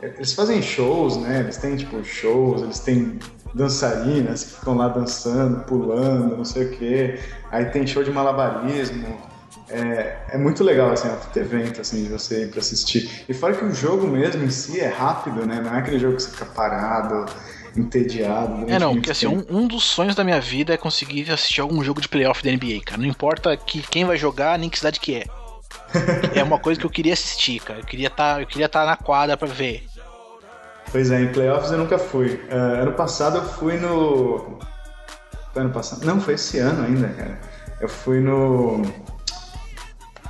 [0.01, 1.39] eles fazem shows, né?
[1.39, 3.19] Eles têm tipo shows, eles têm
[3.53, 7.19] dançarinas que ficam lá dançando, pulando, não sei o quê.
[7.51, 9.19] Aí tem show de malabarismo.
[9.69, 13.23] É, é muito legal, assim, é um puto evento, assim, de você ir pra assistir.
[13.29, 15.61] E fora que o jogo mesmo em si é rápido, né?
[15.63, 17.25] Não é aquele jogo que você fica parado,
[17.77, 18.69] entediado.
[18.69, 21.81] É, não, porque assim, um, um dos sonhos da minha vida é conseguir assistir algum
[21.83, 23.01] jogo de playoff da NBA, cara.
[23.01, 25.25] Não importa que, quem vai jogar, nem que cidade que é.
[26.35, 27.79] É uma coisa que eu queria assistir, cara.
[27.79, 29.85] Eu queria tá, eu queria estar na quadra pra ver.
[30.91, 32.41] Pois é, em playoffs eu nunca fui.
[32.51, 34.59] Ah, ano passado eu fui no.
[35.53, 36.05] Foi ano passado?
[36.05, 37.39] Não, foi esse ano ainda, cara.
[37.79, 38.81] Eu fui no.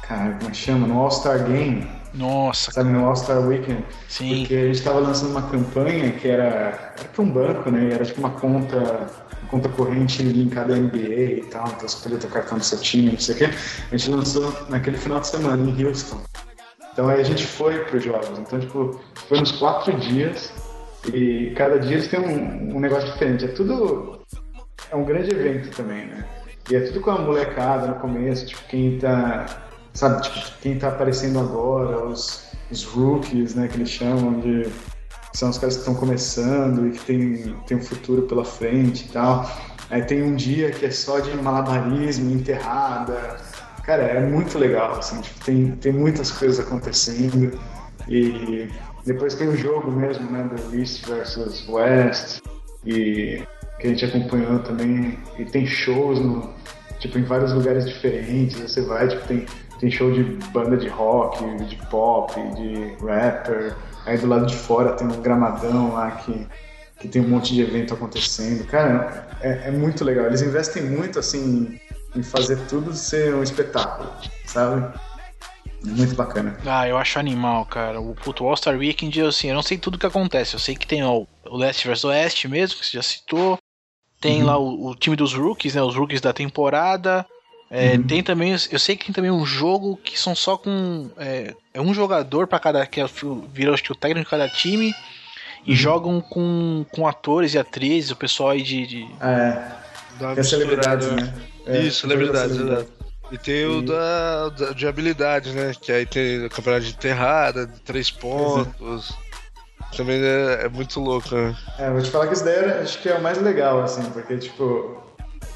[0.03, 0.87] Cara, como é que chama?
[0.87, 1.87] No All-Star Game.
[2.13, 3.85] Nossa, Sabe, no All-Star Weekend.
[4.09, 4.39] Sim.
[4.39, 6.93] Porque a gente tava lançando uma campanha que era.
[6.97, 7.93] Era pra um banco, né?
[7.93, 8.77] Era tipo uma conta.
[8.77, 11.67] uma conta corrente linkada à NBA e tal.
[11.67, 13.49] Então você ter o cartão do seu time, não sei o quê.
[13.91, 16.21] A gente lançou naquele final de semana em Houston.
[16.93, 18.37] Então aí a gente foi pros jogos.
[18.37, 20.51] Então, tipo, foi nos quatro dias
[21.13, 23.45] e cada dia eles têm um, um negócio diferente.
[23.45, 24.19] É tudo.
[24.91, 26.25] É um grande evento também, né?
[26.69, 29.45] E é tudo com a molecada no começo, tipo, quem tá.
[29.93, 34.69] Sabe, tipo, quem tá aparecendo agora, os, os rookies, né, que eles chamam de.
[35.33, 39.09] são os caras que estão começando e que tem, tem um futuro pela frente e
[39.09, 39.49] tal.
[39.89, 43.37] Aí tem um dia que é só de malabarismo, enterrada.
[43.83, 47.59] Cara, é muito legal, assim, tipo, tem, tem muitas coisas acontecendo.
[48.07, 48.67] E
[49.05, 52.41] depois tem o jogo mesmo, né, do East versus West,
[52.85, 53.41] e
[53.79, 55.17] que a gente acompanhou também.
[55.39, 56.53] E tem shows no,
[56.99, 58.59] tipo, em vários lugares diferentes.
[58.59, 59.45] Você vai, tipo, tem,
[59.79, 63.75] tem show de banda de rock, de pop, de rapper.
[64.05, 66.47] Aí do lado de fora tem um gramadão lá que,
[66.99, 68.65] que tem um monte de evento acontecendo.
[68.67, 70.27] Cara, é, é muito legal.
[70.27, 71.79] Eles investem muito, assim,
[72.15, 74.09] em fazer tudo ser um espetáculo,
[74.45, 74.93] sabe?
[75.85, 76.57] É muito bacana.
[76.65, 77.99] Ah, eu acho animal, cara.
[77.99, 80.53] O puto All-Star Weekend, eu, assim, eu não sei tudo que acontece.
[80.53, 83.57] Eu sei que tem ó, o Leste vs Oeste mesmo, que você já citou.
[84.19, 85.81] Tem lá o, o time dos rookies, né?
[85.81, 87.25] Os rookies da temporada.
[87.71, 91.55] É, Tem também, eu sei que tem também um jogo que são só com é,
[91.73, 94.49] é um jogador para cada que é, o- vira acho que o técnico de cada
[94.49, 94.93] time
[95.65, 99.71] e jogam com, com atores e atrizes, o pessoal aí de, de- É,
[100.19, 101.25] tem as celebridades, misturada.
[101.31, 101.33] né?
[101.65, 102.91] É, Isso, celebridades, todas as exato.
[103.31, 105.71] E tem o da, da- de habilidade, né?
[105.79, 109.13] Que aí tem o campeonato de enterrada, de três pontos.
[109.95, 111.55] Também é, é muito louco, né?
[111.79, 114.03] É, vou te falar que isso daí era, acho que é o mais legal, assim,
[114.11, 114.97] porque, tipo,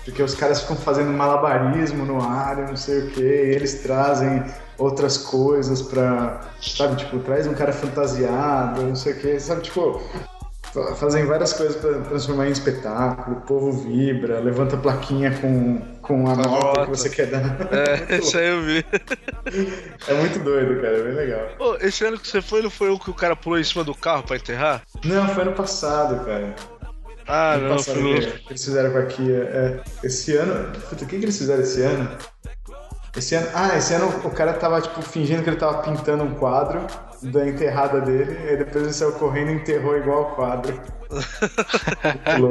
[0.06, 3.82] porque os caras ficam fazendo malabarismo no ar, e não sei o que, e eles
[3.82, 4.44] trazem
[4.78, 10.02] outras coisas pra, sabe, tipo, traz um cara fantasiado, não sei o que, sabe, tipo,
[10.96, 16.28] fazem várias coisas pra transformar em espetáculo, o povo vibra, levanta a plaquinha com, com
[16.28, 16.82] a nota nota.
[16.86, 17.58] que você quer dar.
[17.72, 18.86] É, isso aí eu vi.
[20.08, 21.48] É muito doido, cara, é bem legal.
[21.60, 23.84] Ô, esse ano que você foi, não foi o que o cara pulou em cima
[23.84, 24.82] do carro pra enterrar?
[25.04, 26.56] Não, foi ano passado, cara.
[27.28, 29.50] Ah, Ano não, passado foi que que eles fizeram com a Kia.
[29.52, 30.72] É, esse ano.
[30.90, 32.10] Puta, o que, que eles fizeram esse ano?
[33.18, 33.48] Esse ano.
[33.54, 36.86] Ah, esse ano o cara tava, tipo, fingindo que ele tava pintando um quadro
[37.22, 40.80] da enterrada dele, e depois ele saiu correndo e enterrou igual o quadro.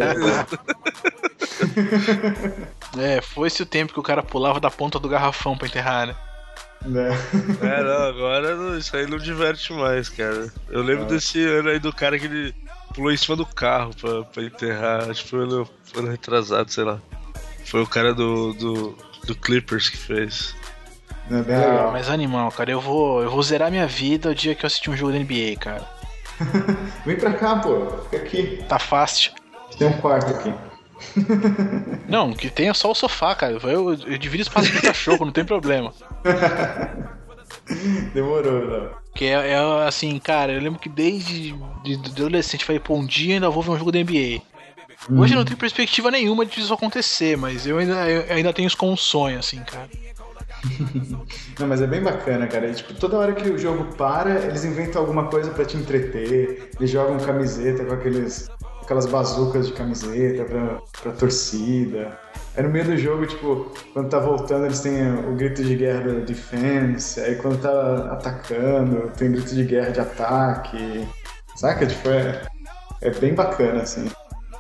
[2.99, 6.07] É, foi esse o tempo que o cara pulava da ponta do garrafão pra enterrar,
[6.07, 6.17] né?
[6.87, 7.09] né?
[7.61, 10.53] É, não, agora não- isso aí não diverte mais, cara.
[10.69, 12.55] Eu lembro desse ano aí do cara que ele
[12.95, 15.11] pulou em cima do carro pra, pra enterrar.
[15.11, 17.01] Acho que foi ano, foi ano retrasado, sei lá.
[17.65, 20.55] Foi o cara do, do, do Clippers que fez.
[21.31, 21.93] É bem Ah, legal.
[21.93, 24.91] mas animal, cara, eu vou, eu vou zerar minha vida o dia que eu assistir
[24.91, 25.83] um jogo da NBA, cara.
[27.07, 27.87] Vem pra cá, pô.
[28.05, 28.64] Fica aqui.
[28.68, 29.33] Tá fácil.
[29.79, 30.53] Tem um quarto aqui.
[32.09, 33.53] Não, que tenha só o sofá, cara.
[33.62, 35.93] Eu, eu divido espaço com o cachorro, não tem problema.
[38.12, 38.91] Demorou, não.
[39.11, 39.57] Porque é, é
[39.87, 41.53] assim, cara, eu lembro que desde
[41.83, 44.43] de, de adolescente eu falei, pô, um dia ainda vou ver um jogo da NBA.
[45.11, 48.66] Hoje eu não tenho perspectiva nenhuma de isso acontecer, mas eu ainda, eu ainda tenho
[48.66, 49.89] isso como um sonho, assim, cara.
[51.59, 52.69] Não, mas é bem bacana, cara.
[52.69, 56.71] E, tipo, toda hora que o jogo para, eles inventam alguma coisa pra te entreter.
[56.79, 58.51] Eles jogam camiseta com aqueles,
[58.83, 62.19] aquelas bazucas de camiseta pra, pra torcida.
[62.57, 66.01] Aí no meio do jogo, tipo, quando tá voltando, eles têm o grito de guerra
[66.01, 67.21] do defense.
[67.21, 71.09] Aí quando tá atacando, tem grito de guerra de ataque.
[71.57, 71.87] Saca?
[71.87, 72.43] Tipo, é,
[73.03, 74.09] é bem bacana, assim.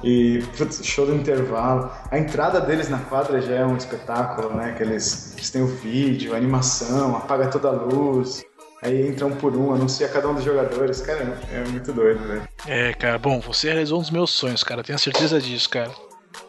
[0.02, 1.90] E putz, show do intervalo.
[2.10, 4.74] A entrada deles na quadra já é um espetáculo, né?
[4.76, 8.44] Que eles, eles têm o vídeo, a animação, apaga toda a luz.
[8.82, 11.00] Aí entra um por um, anuncia cada um dos jogadores.
[11.00, 12.48] Cara, é muito doido, velho.
[12.66, 14.84] É, cara, bom, você realizou um dos meus sonhos, cara.
[14.84, 15.90] Tenho certeza disso, cara.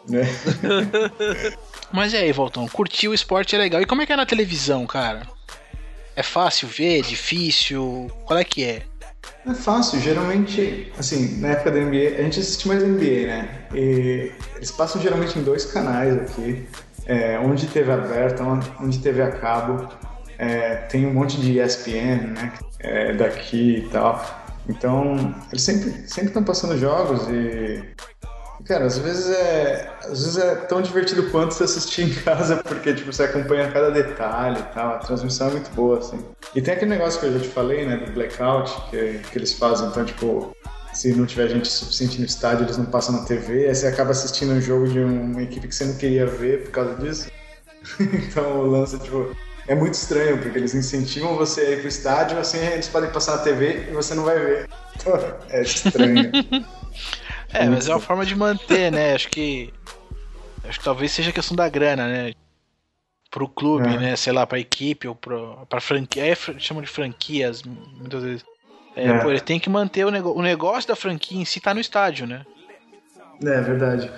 [0.06, 0.22] Né?
[1.90, 2.68] Mas e aí, Voltão?
[2.68, 3.80] Curtiu o esporte é legal.
[3.80, 5.22] E como é que é na televisão, cara?
[6.14, 7.02] É fácil ver?
[7.02, 8.10] Difícil?
[8.26, 8.82] Qual é que é?
[9.46, 13.48] É fácil, geralmente, assim, na época da NBA, a gente assiste mais NBA, né?
[13.72, 16.66] E eles passam geralmente em dois canais aqui,
[17.06, 18.42] é, onde TV aberta,
[18.80, 19.88] onde TV a cabo,
[20.38, 22.52] é, tem um monte de ESPN, né?
[22.80, 24.24] É, daqui e tal.
[24.68, 27.84] Então, eles sempre estão passando jogos e
[28.66, 29.88] Cara, às vezes é.
[30.02, 33.90] Às vezes é tão divertido quanto você assistir em casa, porque tipo, você acompanha cada
[33.90, 34.96] detalhe e tal.
[34.96, 36.18] A transmissão é muito boa, assim.
[36.54, 39.52] E tem aquele negócio que eu já te falei, né, do blackout, que, que eles
[39.52, 40.56] fazem, então, tipo,
[40.92, 44.10] se não tiver gente suficiente no estádio, eles não passam na TV, aí você acaba
[44.10, 47.30] assistindo um jogo de uma equipe que você não queria ver por causa disso.
[48.00, 49.36] então o lance, tipo,
[49.68, 53.36] é muito estranho, porque eles incentivam você a ir pro estádio, assim, eles podem passar
[53.36, 54.68] na TV e você não vai ver.
[54.96, 56.32] Então, é estranho.
[57.52, 59.14] É, mas é uma forma de manter, né?
[59.14, 59.72] Acho que.
[60.64, 62.32] Acho que talvez seja questão da grana, né?
[63.30, 63.98] Pro clube, É.
[63.98, 64.16] né?
[64.16, 66.26] Sei lá, pra equipe ou pro, pra franquia.
[66.26, 68.44] É, chamam de franquias, muitas vezes.
[68.96, 69.18] É, É.
[69.18, 71.80] pô, ele tem que manter o, nego- o negócio da franquia em si tá no
[71.80, 72.44] estádio, né?
[73.44, 74.10] É verdade.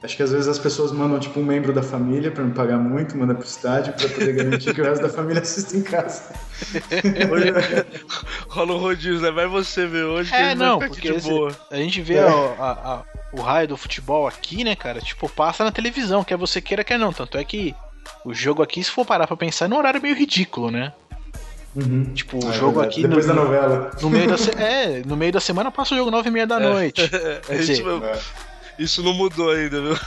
[0.00, 2.78] Acho que às vezes as pessoas mandam tipo um membro da família pra não pagar
[2.78, 6.22] muito, manda pro estádio pra poder garantir que o resto da família assista em casa.
[8.48, 9.30] Rola um rodízio, né?
[9.30, 11.50] Vai você ver hoje que É, ele não, porque esse- boa.
[11.70, 12.20] a gente vê É.
[12.20, 12.28] a-
[12.58, 15.00] a- a- o raio do futebol aqui, né, cara?
[15.00, 17.12] Tipo, passa na televisão, quer você queira, quer não.
[17.12, 17.74] Tanto é que
[18.24, 20.92] o jogo aqui, se for parar pra pensar, é num horário meio ridículo, né?
[21.76, 22.04] Uhum.
[22.14, 22.88] Tipo, o É jogo verdade.
[23.00, 23.90] aqui Depois no, da novela.
[24.00, 26.46] no meio da se- é, no meio da semana passa o jogo 9 e meia
[26.46, 27.02] da noite.
[27.12, 28.04] É, Quer isso, dizer, mesmo.
[28.04, 28.18] É.
[28.78, 29.98] Isso não mudou ainda, viu?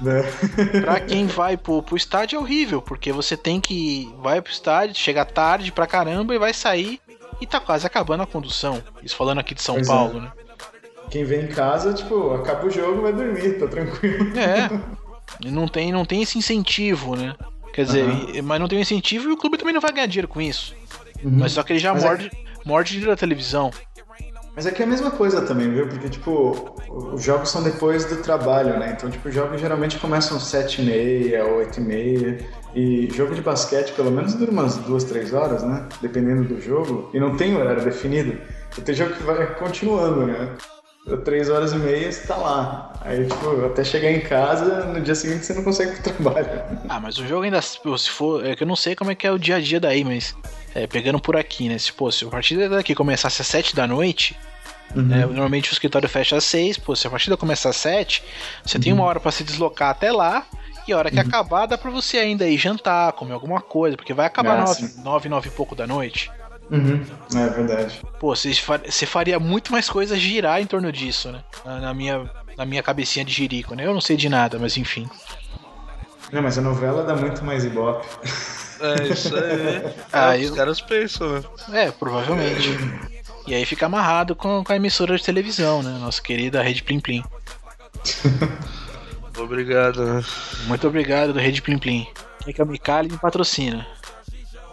[0.00, 0.22] Né?
[0.82, 4.94] pra quem vai pro, pro estádio é horrível, porque você tem que vai pro estádio,
[4.96, 7.00] chega tarde pra caramba e vai sair
[7.40, 8.82] e tá quase acabando a condução.
[9.02, 9.90] Isso falando aqui de São Pois é.
[9.90, 10.32] Paulo, né?
[11.10, 14.38] Quem vem em casa, tipo, acaba o jogo vai dormir, tá tranquilo.
[14.38, 14.98] É.
[15.44, 17.34] E não tem, não tem esse incentivo, né?
[17.74, 20.26] Quer dizer, e- mas não tem incentivo e o clube também não vai ganhar dinheiro
[20.26, 20.74] com isso.
[21.22, 21.32] Uhum.
[21.34, 22.30] Mas só que ele já Mas é- morde,
[22.64, 23.70] morde dinheiro da televisão.
[24.58, 25.86] Mas aqui é a mesma coisa também, viu?
[25.86, 28.92] Porque, tipo, os jogos são depois do trabalho, né?
[28.96, 31.40] Então, tipo, os jogos geralmente começam às 7h30,
[31.76, 32.44] 8h30.
[32.74, 35.86] E jogo de basquete, pelo menos, dura umas duas, três horas, né?
[36.02, 37.08] Dependendo do jogo.
[37.14, 38.36] E não tem horário definido.
[38.84, 40.52] Tem jogo que vai continuando, né?
[41.24, 42.92] Três horas e meia você tá lá.
[43.02, 46.48] Aí, tipo, até chegar em casa, no dia seguinte você não consegue ir pro trabalho.
[46.88, 47.78] Ah, mas o jogo ainda, se
[48.10, 48.44] for.
[48.44, 50.34] É que eu não sei como é que é o dia a dia daí, mas.
[50.74, 51.78] É, pegando por aqui, né?
[51.78, 54.36] Se, pô, se a partida daqui começasse às 7 da noite,
[54.94, 58.22] né, normalmente o escritório fecha às 6, pô, se a partida começar às 7,
[58.64, 60.46] você tem uma hora pra se deslocar até lá,
[60.86, 64.14] e a hora que acabar dá pra você ainda ir jantar, comer alguma coisa, porque
[64.14, 65.02] vai acabar Ah, 9, sim.
[65.02, 66.30] 9, 9 e pouco da noite.
[66.70, 67.02] Uhum.
[67.34, 68.00] É verdade.
[68.20, 71.42] Pô, você, fa- você faria muito mais coisa girar em torno disso, né?
[71.64, 73.86] Na, na minha, na minha cabecinha de jirico, né?
[73.86, 75.08] Eu não sei de nada, mas enfim.
[76.32, 78.06] Não, mas a novela dá muito mais ibope.
[78.80, 79.94] É, isso aí.
[80.12, 81.84] Ah, É, eu- Os caras pensam, né?
[81.86, 82.68] É, provavelmente.
[83.48, 85.96] E aí fica amarrado com, com a emissora de televisão, né?
[85.98, 87.24] Nossa querida Rede Plim Plim.
[89.38, 90.24] Obrigado, né?
[90.66, 92.06] Muito obrigado do Rede Plim Plim.
[92.44, 93.86] Quem que é o Micali me patrocina.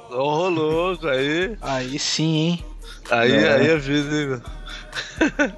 [0.10, 1.56] Ô, louco, aí.
[1.62, 2.66] Aí sim, hein?
[3.12, 3.54] Aí, É.
[3.54, 4.42] aí a vida, hein?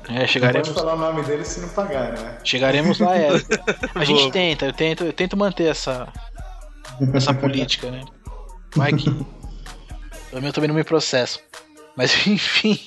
[0.10, 2.38] É, Não chegaremos, pode falar o nome dele se não pagar, né?
[2.44, 3.16] chegaremos lá.
[3.16, 3.30] É.
[3.94, 4.32] A gente Boa.
[4.32, 6.08] tenta, eu tento, eu tento manter essa,
[7.14, 8.04] essa política, né?
[8.76, 9.06] Vai que.
[9.12, 11.40] Pelo menos eu também não me processo.
[11.96, 12.80] Mas enfim.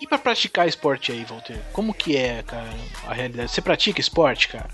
[0.00, 1.56] E pra praticar esporte aí, Walter?
[1.72, 2.68] Como que é, cara,
[3.06, 3.50] a realidade?
[3.50, 4.68] Você pratica esporte, cara?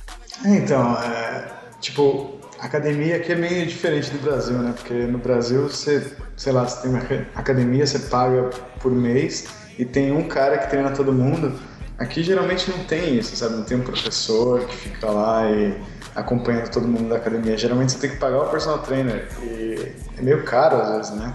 [0.44, 1.50] Então, é,
[1.80, 4.74] tipo, academia aqui é meio diferente do Brasil, né?
[4.76, 8.50] Porque no Brasil você, sei lá, você tem uma aca- academia, você paga
[8.80, 9.46] por mês
[9.78, 11.58] e tem um cara que treina todo mundo.
[11.96, 13.54] Aqui geralmente não tem isso, sabe?
[13.54, 15.74] Não tem um professor que fica lá e
[16.14, 17.56] acompanha todo mundo da academia.
[17.56, 21.34] Geralmente você tem que pagar o personal trainer e é meio caro às vezes, né?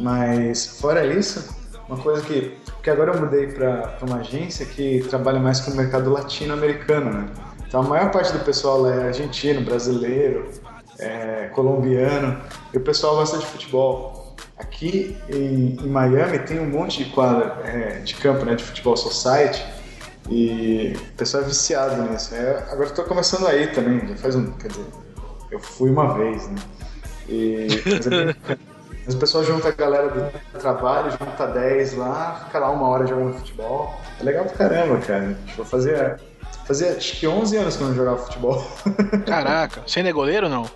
[0.00, 1.54] Mas fora isso,
[1.88, 2.56] uma coisa que.
[2.66, 7.26] Porque agora eu mudei para uma agência que trabalha mais com o mercado latino-americano, né?
[7.66, 10.48] Então a maior parte do pessoal lá é argentino, brasileiro,
[10.98, 12.40] é, colombiano,
[12.72, 14.36] e o pessoal gosta de futebol.
[14.56, 18.96] Aqui em, em Miami tem um monte de quadra é, de campo né, de futebol
[18.96, 19.64] society
[20.28, 22.34] e o pessoal é viciado nisso.
[22.34, 24.50] É, agora estou começando aí também, já faz um.
[24.52, 24.86] Quer dizer,
[25.50, 26.56] eu fui uma vez, né?
[27.28, 27.68] E,
[29.08, 33.06] mas, o pessoal junta a galera do trabalho, junta 10 lá, fica lá uma hora
[33.06, 33.98] jogando futebol.
[34.20, 35.34] É legal pra caramba, cara.
[35.46, 36.20] Tipo, fazia,
[36.66, 38.62] fazia acho que 11 anos que eu não jogava futebol.
[39.26, 40.70] Caraca, você ainda é goleiro ou não?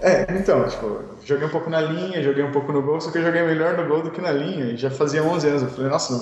[0.00, 3.16] É, então, tipo, joguei um pouco na linha, joguei um pouco no gol, só que
[3.16, 5.62] eu joguei melhor no gol do que na linha, e já fazia 11 anos.
[5.62, 6.12] Eu falei, nossa,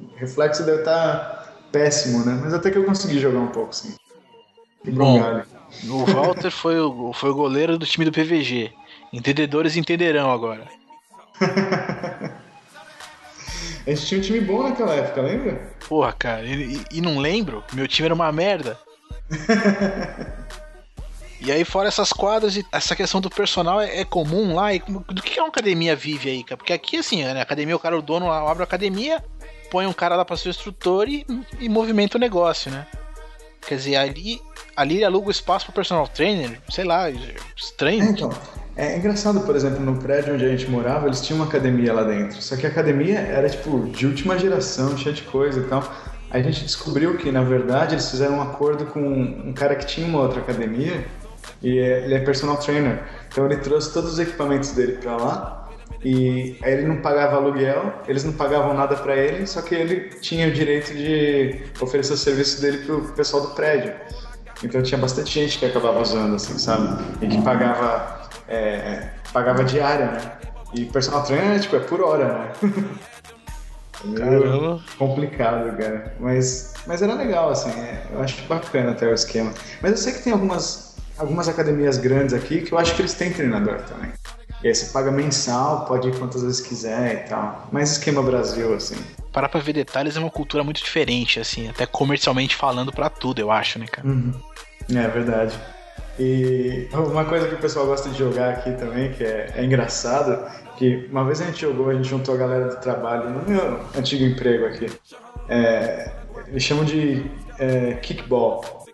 [0.00, 2.40] o reflexo deve estar péssimo, né?
[2.42, 3.94] Mas até que eu consegui jogar um pouco, sim.
[4.84, 5.42] Um Bom.
[5.88, 8.72] O Walter foi o, foi o goleiro do time do PVG.
[9.12, 10.66] Entendedores entenderão agora.
[13.86, 15.54] A gente tinha um time bom naquela época, lembra?
[15.88, 18.78] Porra, cara, e, e não lembro, meu time era uma merda.
[21.38, 24.72] E aí, fora essas quadras, e essa questão do personal é, é comum lá.
[24.72, 26.56] E do que uma academia vive aí, cara?
[26.56, 29.22] Porque aqui, assim, né, academia, o cara, o dono lá abre a academia,
[29.70, 31.26] põe um cara lá pra ser o instrutor e,
[31.60, 32.86] e movimenta o negócio, né?
[33.68, 34.40] Quer dizer, ali,
[34.74, 37.14] ali ele aluga o espaço pro personal trainer, sei lá, É,
[37.54, 38.02] estranho.
[38.04, 38.30] então.
[38.76, 42.02] É engraçado, por exemplo, no prédio onde a gente morava, eles tinham uma academia lá
[42.02, 42.42] dentro.
[42.42, 45.82] Só que a academia era, tipo, de última geração, cheia de coisa e tal.
[46.30, 49.86] Aí a gente descobriu que, na verdade, eles fizeram um acordo com um cara que
[49.86, 51.06] tinha uma outra academia
[51.62, 53.00] e é- ele é personal trainer.
[53.28, 55.68] Então ele trouxe todos os equipamentos dele pra lá
[56.04, 60.10] e aí ele não pagava aluguel, eles não pagavam nada pra ele, só que ele
[60.20, 63.94] tinha o direito de oferecer o serviço dele pro pessoal do prédio.
[64.62, 67.02] Então tinha bastante gente que acabava usando, assim, sabe?
[67.22, 70.32] E que pagava, é, pagava diária, né?
[70.74, 72.52] E personal trainer, tipo, é por hora, né?
[74.14, 74.84] É Caramba.
[74.98, 76.14] complicado, cara.
[76.20, 79.52] Mas, mas era legal, assim, é, eu acho bacana até o esquema.
[79.80, 83.14] Mas eu sei que tem algumas, algumas academias grandes aqui que eu acho que eles
[83.14, 84.12] têm treinador também.
[84.62, 87.68] E aí você paga mensal, pode ir quantas vezes quiser e tal.
[87.72, 88.96] Mais esquema Brasil, assim.
[89.32, 93.40] Parar pra ver detalhes é uma cultura muito diferente, assim, até comercialmente falando pra tudo,
[93.40, 94.06] eu acho, né, cara?
[94.94, 95.58] É verdade.
[96.18, 100.50] E uma coisa que o pessoal gosta de jogar aqui também, que é, é engraçado,
[100.76, 103.80] que uma vez a gente jogou, a gente juntou a galera do trabalho no meu
[103.96, 104.90] antigo emprego aqui.
[105.48, 106.10] É,
[106.48, 108.86] eles chamam de é, kickball.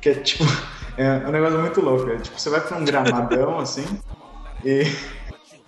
[0.00, 0.44] Que é tipo,
[0.96, 2.08] é um negócio muito louco.
[2.10, 3.84] É, tipo, você vai pra um gramadão assim,
[4.64, 4.82] e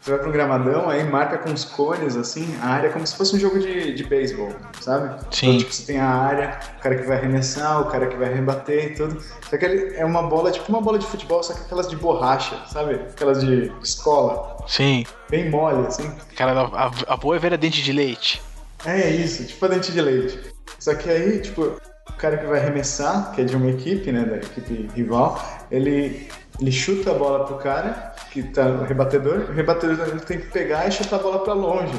[0.03, 3.37] você vai um gramadão, aí marca com os cones, assim, a área como se fosse
[3.37, 5.15] um jogo de, de beisebol, sabe?
[5.31, 5.47] Sim.
[5.47, 8.35] Então, tipo, você tem a área, o cara que vai arremessar, o cara que vai
[8.35, 9.23] rebater e tudo.
[9.49, 12.61] Só que é uma bola, tipo uma bola de futebol, só que aquelas de borracha,
[12.67, 12.95] sabe?
[12.95, 16.11] Aquelas de escola, Sim, bem mole, assim.
[16.37, 18.43] cara, a, a boa é ver a dente de leite.
[18.85, 20.37] É isso, tipo a dente de leite.
[20.81, 21.63] Só que aí, tipo,
[22.09, 25.41] o cara que vai arremessar, que é de uma equipe, né, da equipe rival,
[25.71, 26.29] ele,
[26.61, 30.89] ele chuta a bola pro cara, que tá no rebatedor, o rebatedor tem que pegar
[30.89, 31.93] e chutar a bola pra longe.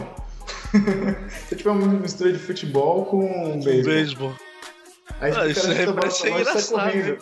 [0.74, 3.84] Então, tipo, é uma mistura de futebol com beisebol.
[3.94, 4.34] Beisebol.
[5.22, 7.18] Aí Ah, isso aí bola parece sai engraçado.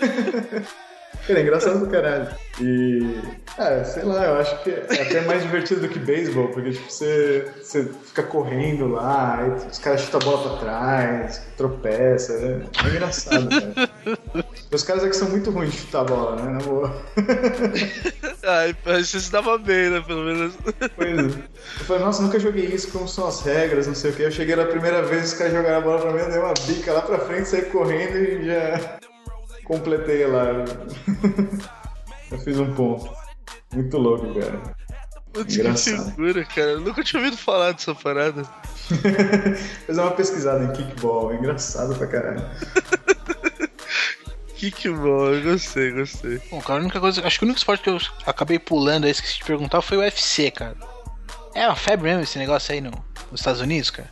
[1.26, 2.28] Cara, é engraçado do caralho.
[2.60, 3.16] E.
[3.56, 6.90] Ah, sei lá, eu acho que é até mais divertido do que beisebol, porque tipo,
[6.90, 9.38] você, você fica correndo lá,
[9.70, 12.32] os caras chutam a bola pra trás, tropeça.
[12.32, 13.90] É, é engraçado, cara.
[14.72, 16.50] Os caras aqui são muito ruins de chutar a bola, né?
[16.50, 17.02] Na boa.
[18.44, 20.02] Ai, mas você se dava bem, né?
[20.04, 20.54] Pelo menos.
[20.96, 21.20] Pois é.
[21.20, 24.22] Eu falei, nossa, nunca joguei isso, como são as regras, não sei o que.
[24.22, 26.40] Eu cheguei lá a primeira vez, os caras jogaram a bola pra mim, eu dei
[26.40, 28.98] uma bica lá pra frente, saí correndo e já
[29.64, 30.44] completei lá.
[32.30, 33.10] Eu fiz um ponto.
[33.74, 34.60] Muito louco, cara.
[35.32, 36.10] Putz, que Engraçado.
[36.10, 36.70] figura, cara.
[36.72, 38.44] Eu nunca tinha ouvido falar dessa parada.
[39.86, 42.42] Fazer uma pesquisada em kickball, engraçado pra caralho.
[44.56, 46.40] Kickball, eu gostei, gostei.
[46.48, 47.26] Bom, cara, a única coisa.
[47.26, 50.00] Acho que o único esporte que eu acabei pulando aí, esqueci de perguntar, foi o
[50.00, 50.76] UFC, cara.
[51.52, 52.92] É uma febre mesmo esse negócio aí no,
[53.30, 54.08] nos Estados Unidos, cara.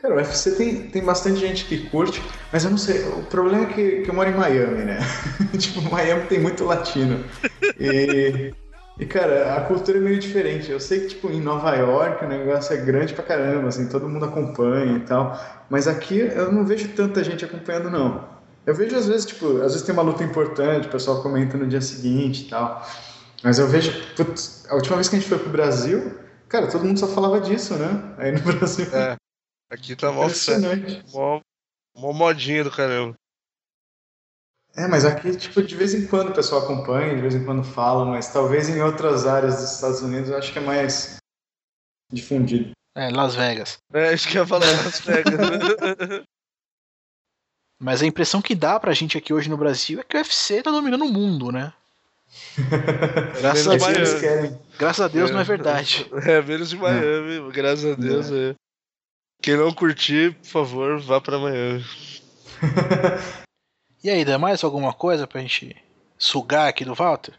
[0.00, 3.06] Cara, o UFC tem, tem bastante gente que curte, mas eu não sei.
[3.08, 4.98] O problema é que, que eu moro em Miami, né?
[5.58, 7.22] tipo, Miami tem muito latino.
[7.78, 8.54] E,
[8.98, 10.70] e, cara, a cultura é meio diferente.
[10.70, 14.08] Eu sei que, tipo, em Nova York o negócio é grande pra caramba, assim, todo
[14.08, 15.38] mundo acompanha e tal.
[15.68, 18.24] Mas aqui eu não vejo tanta gente acompanhando, não.
[18.64, 21.66] Eu vejo às vezes, tipo, às vezes tem uma luta importante, o pessoal comenta no
[21.66, 22.86] dia seguinte e tal.
[23.42, 26.14] Mas eu vejo, putz, a última vez que a gente foi pro Brasil,
[26.48, 28.02] cara, todo mundo só falava disso, né?
[28.16, 28.86] Aí no Brasil.
[28.94, 29.16] É.
[29.70, 30.26] Aqui tá mó.
[31.12, 31.40] Mó,
[31.96, 33.14] mó modinha do caramba.
[34.76, 37.64] É, mas aqui, tipo, de vez em quando o pessoal acompanha, de vez em quando
[37.64, 41.16] fala, mas talvez em outras áreas dos Estados Unidos eu acho que é mais
[42.12, 42.72] difundido.
[42.96, 43.78] É, Las Vegas.
[43.92, 45.34] É, isso que eu ia falar Las Vegas.
[47.82, 50.62] Mas a impressão que dá pra gente aqui hoje no Brasil é que o UFC
[50.62, 51.72] tá dominando o mundo, né?
[53.40, 56.08] Graças a É Deus, graças a Deus não é verdade.
[56.28, 58.30] É, menos em Miami, graças a Deus.
[58.30, 58.54] É.
[59.42, 61.84] Quem não curtir, por favor, vá pra Miami.
[64.02, 65.76] E aí, dá mais alguma coisa pra gente
[66.16, 67.34] sugar aqui do Walter?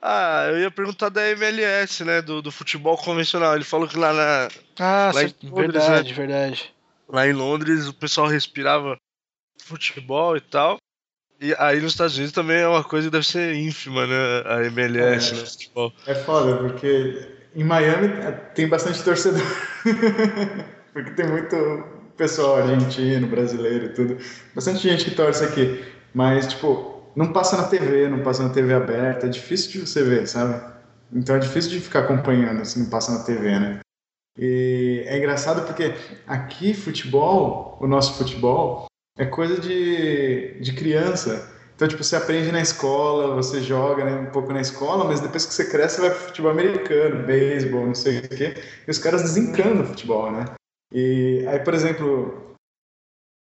[0.00, 2.22] Ah, eu ia perguntar da MLS, né?
[2.22, 3.56] Do, do futebol convencional.
[3.56, 4.48] Ele falou que lá, na,
[4.78, 5.52] Ah, Lá Londres,
[5.82, 6.74] verdade, verdade.
[7.08, 8.96] lá em Londres o pessoal respirava
[9.64, 10.78] futebol e tal.
[11.40, 14.42] E aí nos Estados Unidos também é uma coisa que deve ser ínfima, né?
[14.46, 15.36] A MLS, É.
[15.36, 15.46] né?
[15.46, 15.92] Futebol.
[16.06, 19.42] É foda, porque em Miami é, tem bastante torcedor.
[20.92, 21.84] porque tem muito
[22.16, 24.18] pessoal argentino, brasileiro e tudo.
[24.54, 25.84] Bastante gente que torce aqui.
[26.14, 29.26] Mas, tipo, não passa na TV, não passa na TV aberta.
[29.26, 30.60] É difícil de você ver, sabe?
[31.12, 33.80] Então é difícil de ficar acompanhando se não passa na TV, né?
[34.38, 35.94] E é engraçado porque
[36.26, 38.86] aqui futebol, o nosso futebol,
[39.18, 41.55] é coisa de, de criança.
[41.76, 45.44] Então, tipo, você aprende na escola, você joga né, um pouco na escola, mas depois
[45.44, 48.54] que você cresce, você vai pro futebol americano, beisebol, não sei o quê.
[48.88, 50.46] E os caras desencanam o futebol, né?
[50.90, 52.56] E aí, por exemplo,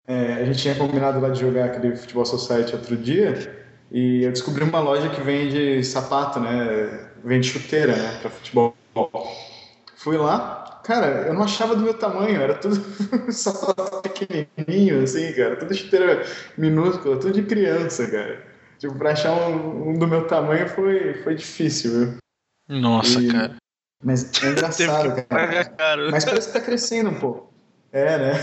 [0.07, 4.32] é, a gente tinha combinado lá de jogar aquele Futebol Society outro dia, e eu
[4.32, 7.11] descobri uma loja que vende sapato, né?
[7.24, 8.20] Vende chuteira, né?
[8.20, 8.76] Pra futebol.
[9.95, 12.76] Fui lá, cara, eu não achava do meu tamanho, era tudo
[13.32, 16.26] sapato pequenininho, assim, cara, tudo chuteira
[16.58, 18.42] minúscula, tudo de criança, cara.
[18.80, 22.18] Tipo, pra achar um, um do meu tamanho foi, foi difícil, viu?
[22.70, 23.56] Nossa, E- cara.
[24.04, 25.66] Mas é engraçado, cara.
[25.66, 26.12] Caro.
[26.12, 27.52] Mas parece que tá crescendo um pouco.
[27.92, 28.34] É, né?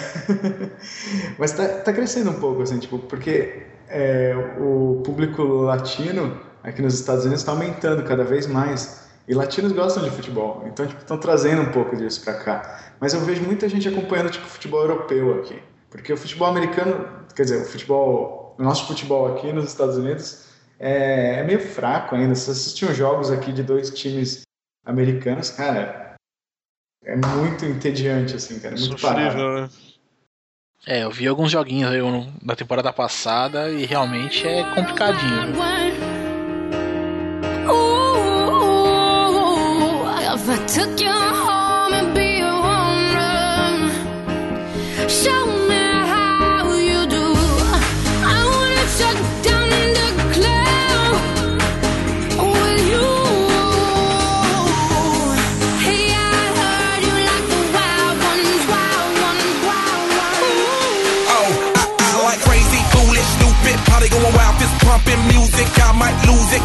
[1.38, 6.94] Mas tá, tá crescendo um pouco, assim, tipo, porque é, o público latino aqui nos
[6.94, 9.03] Estados Unidos está aumentando cada vez mais.
[9.26, 12.92] E latinos gostam de futebol, então, tipo, estão trazendo um pouco disso pra cá.
[13.00, 15.62] Mas eu vejo muita gente acompanhando, tipo, futebol europeu aqui.
[15.90, 20.48] Porque o futebol americano, quer dizer, o futebol, o nosso futebol aqui nos Estados Unidos
[20.78, 22.34] é, é meio fraco ainda.
[22.34, 24.42] Se assistir uns jogos aqui de dois times
[24.84, 26.16] americanos, cara,
[27.04, 28.74] é muito entediante, assim, cara.
[28.74, 29.60] É muito parado.
[29.62, 29.68] Né?
[30.86, 32.00] É, eu vi alguns joguinhos aí
[32.42, 35.52] da temporada passada e realmente é complicadinho.
[35.52, 36.13] viu?
[40.46, 43.88] If I took you home and be your home
[45.08, 47.26] show me how you do.
[48.36, 49.16] I wanna shut
[49.46, 50.08] down the
[52.52, 53.08] with you.
[55.84, 61.32] Hey, I heard you like the wild ones, wild ones, wild ones.
[61.36, 61.48] Oh,
[62.04, 65.68] I, like crazy, foolish, stupid, party going wild, pumping music.
[65.80, 66.64] I might lose it,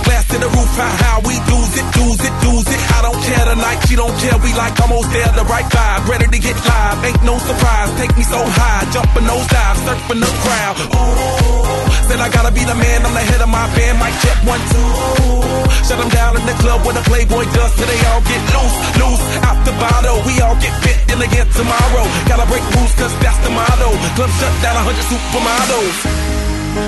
[0.54, 2.80] roof, how, how we lose it, lose it, lose it.
[2.96, 6.28] I don't care tonight, she don't care, we like almost there, the right vibe, ready
[6.28, 6.98] to get live.
[7.06, 10.76] Ain't no surprise, take me so high, jumping those dives, surfing the crowd.
[10.94, 14.38] Ooh, said I gotta be the man, I'm the head of my band, mic check
[14.46, 15.60] one, two.
[15.90, 18.78] Shut them down in the club where the Playboy does till they all get loose,
[19.02, 20.22] loose, out the bottle.
[20.22, 22.06] We all get fit in again tomorrow.
[22.30, 23.90] Gotta break rules, cause that's the motto.
[24.14, 25.98] Club shut down, a 100 supermodels.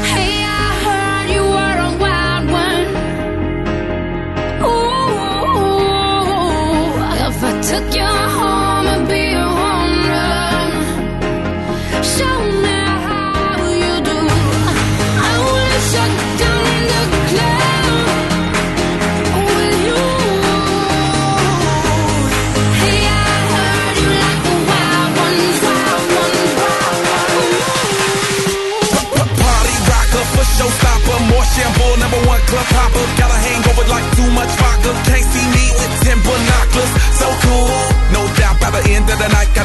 [0.05, 0.50] Hey,
[7.71, 8.40] took your heart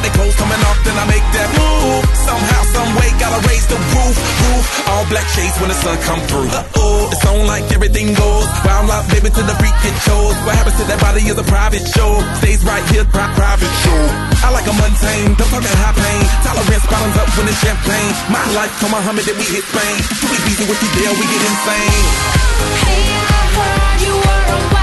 [0.07, 2.03] the clothes coming off, then I make that move.
[2.23, 4.65] Somehow, some way, gotta raise the roof, roof.
[4.87, 6.47] All black shades when the sun come through.
[6.47, 8.47] Uh-oh, it's on like everything goes.
[8.63, 10.35] Wild out, baby, to the freak it shows.
[10.47, 12.23] What happens to that body is a private show.
[12.39, 14.01] Stays right here, pri- private show.
[14.47, 16.23] I like a mundane, don't talk that high pain.
[16.47, 18.13] Tolerance bottoms up when it's champagne.
[18.31, 19.97] My life, come Muhammad, then we hit Spain.
[20.23, 22.03] Too easy with you there, we get insane.
[22.87, 24.76] Hey, I heard you were a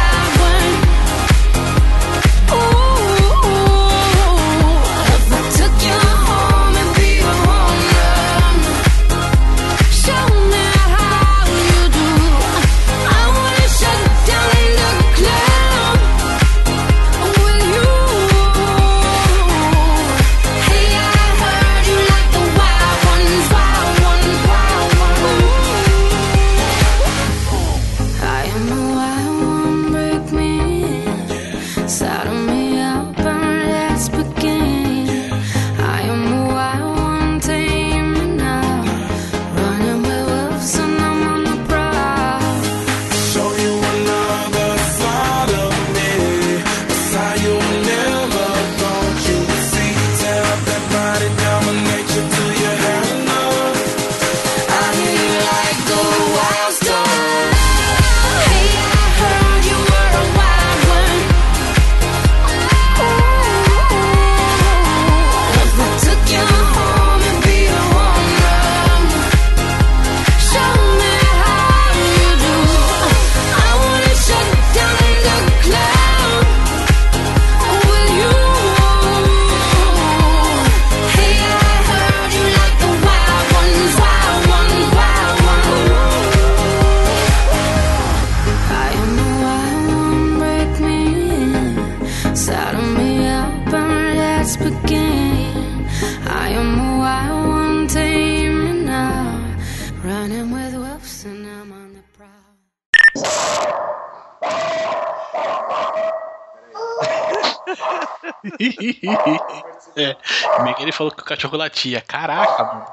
[111.64, 112.01] latia.
[112.01, 112.86] Caraca, mano.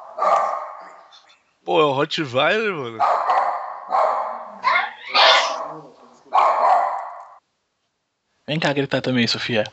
[1.64, 2.98] Pô, é o Rottweiler, mano.
[8.46, 9.64] Vem cá gritar também, Sofia.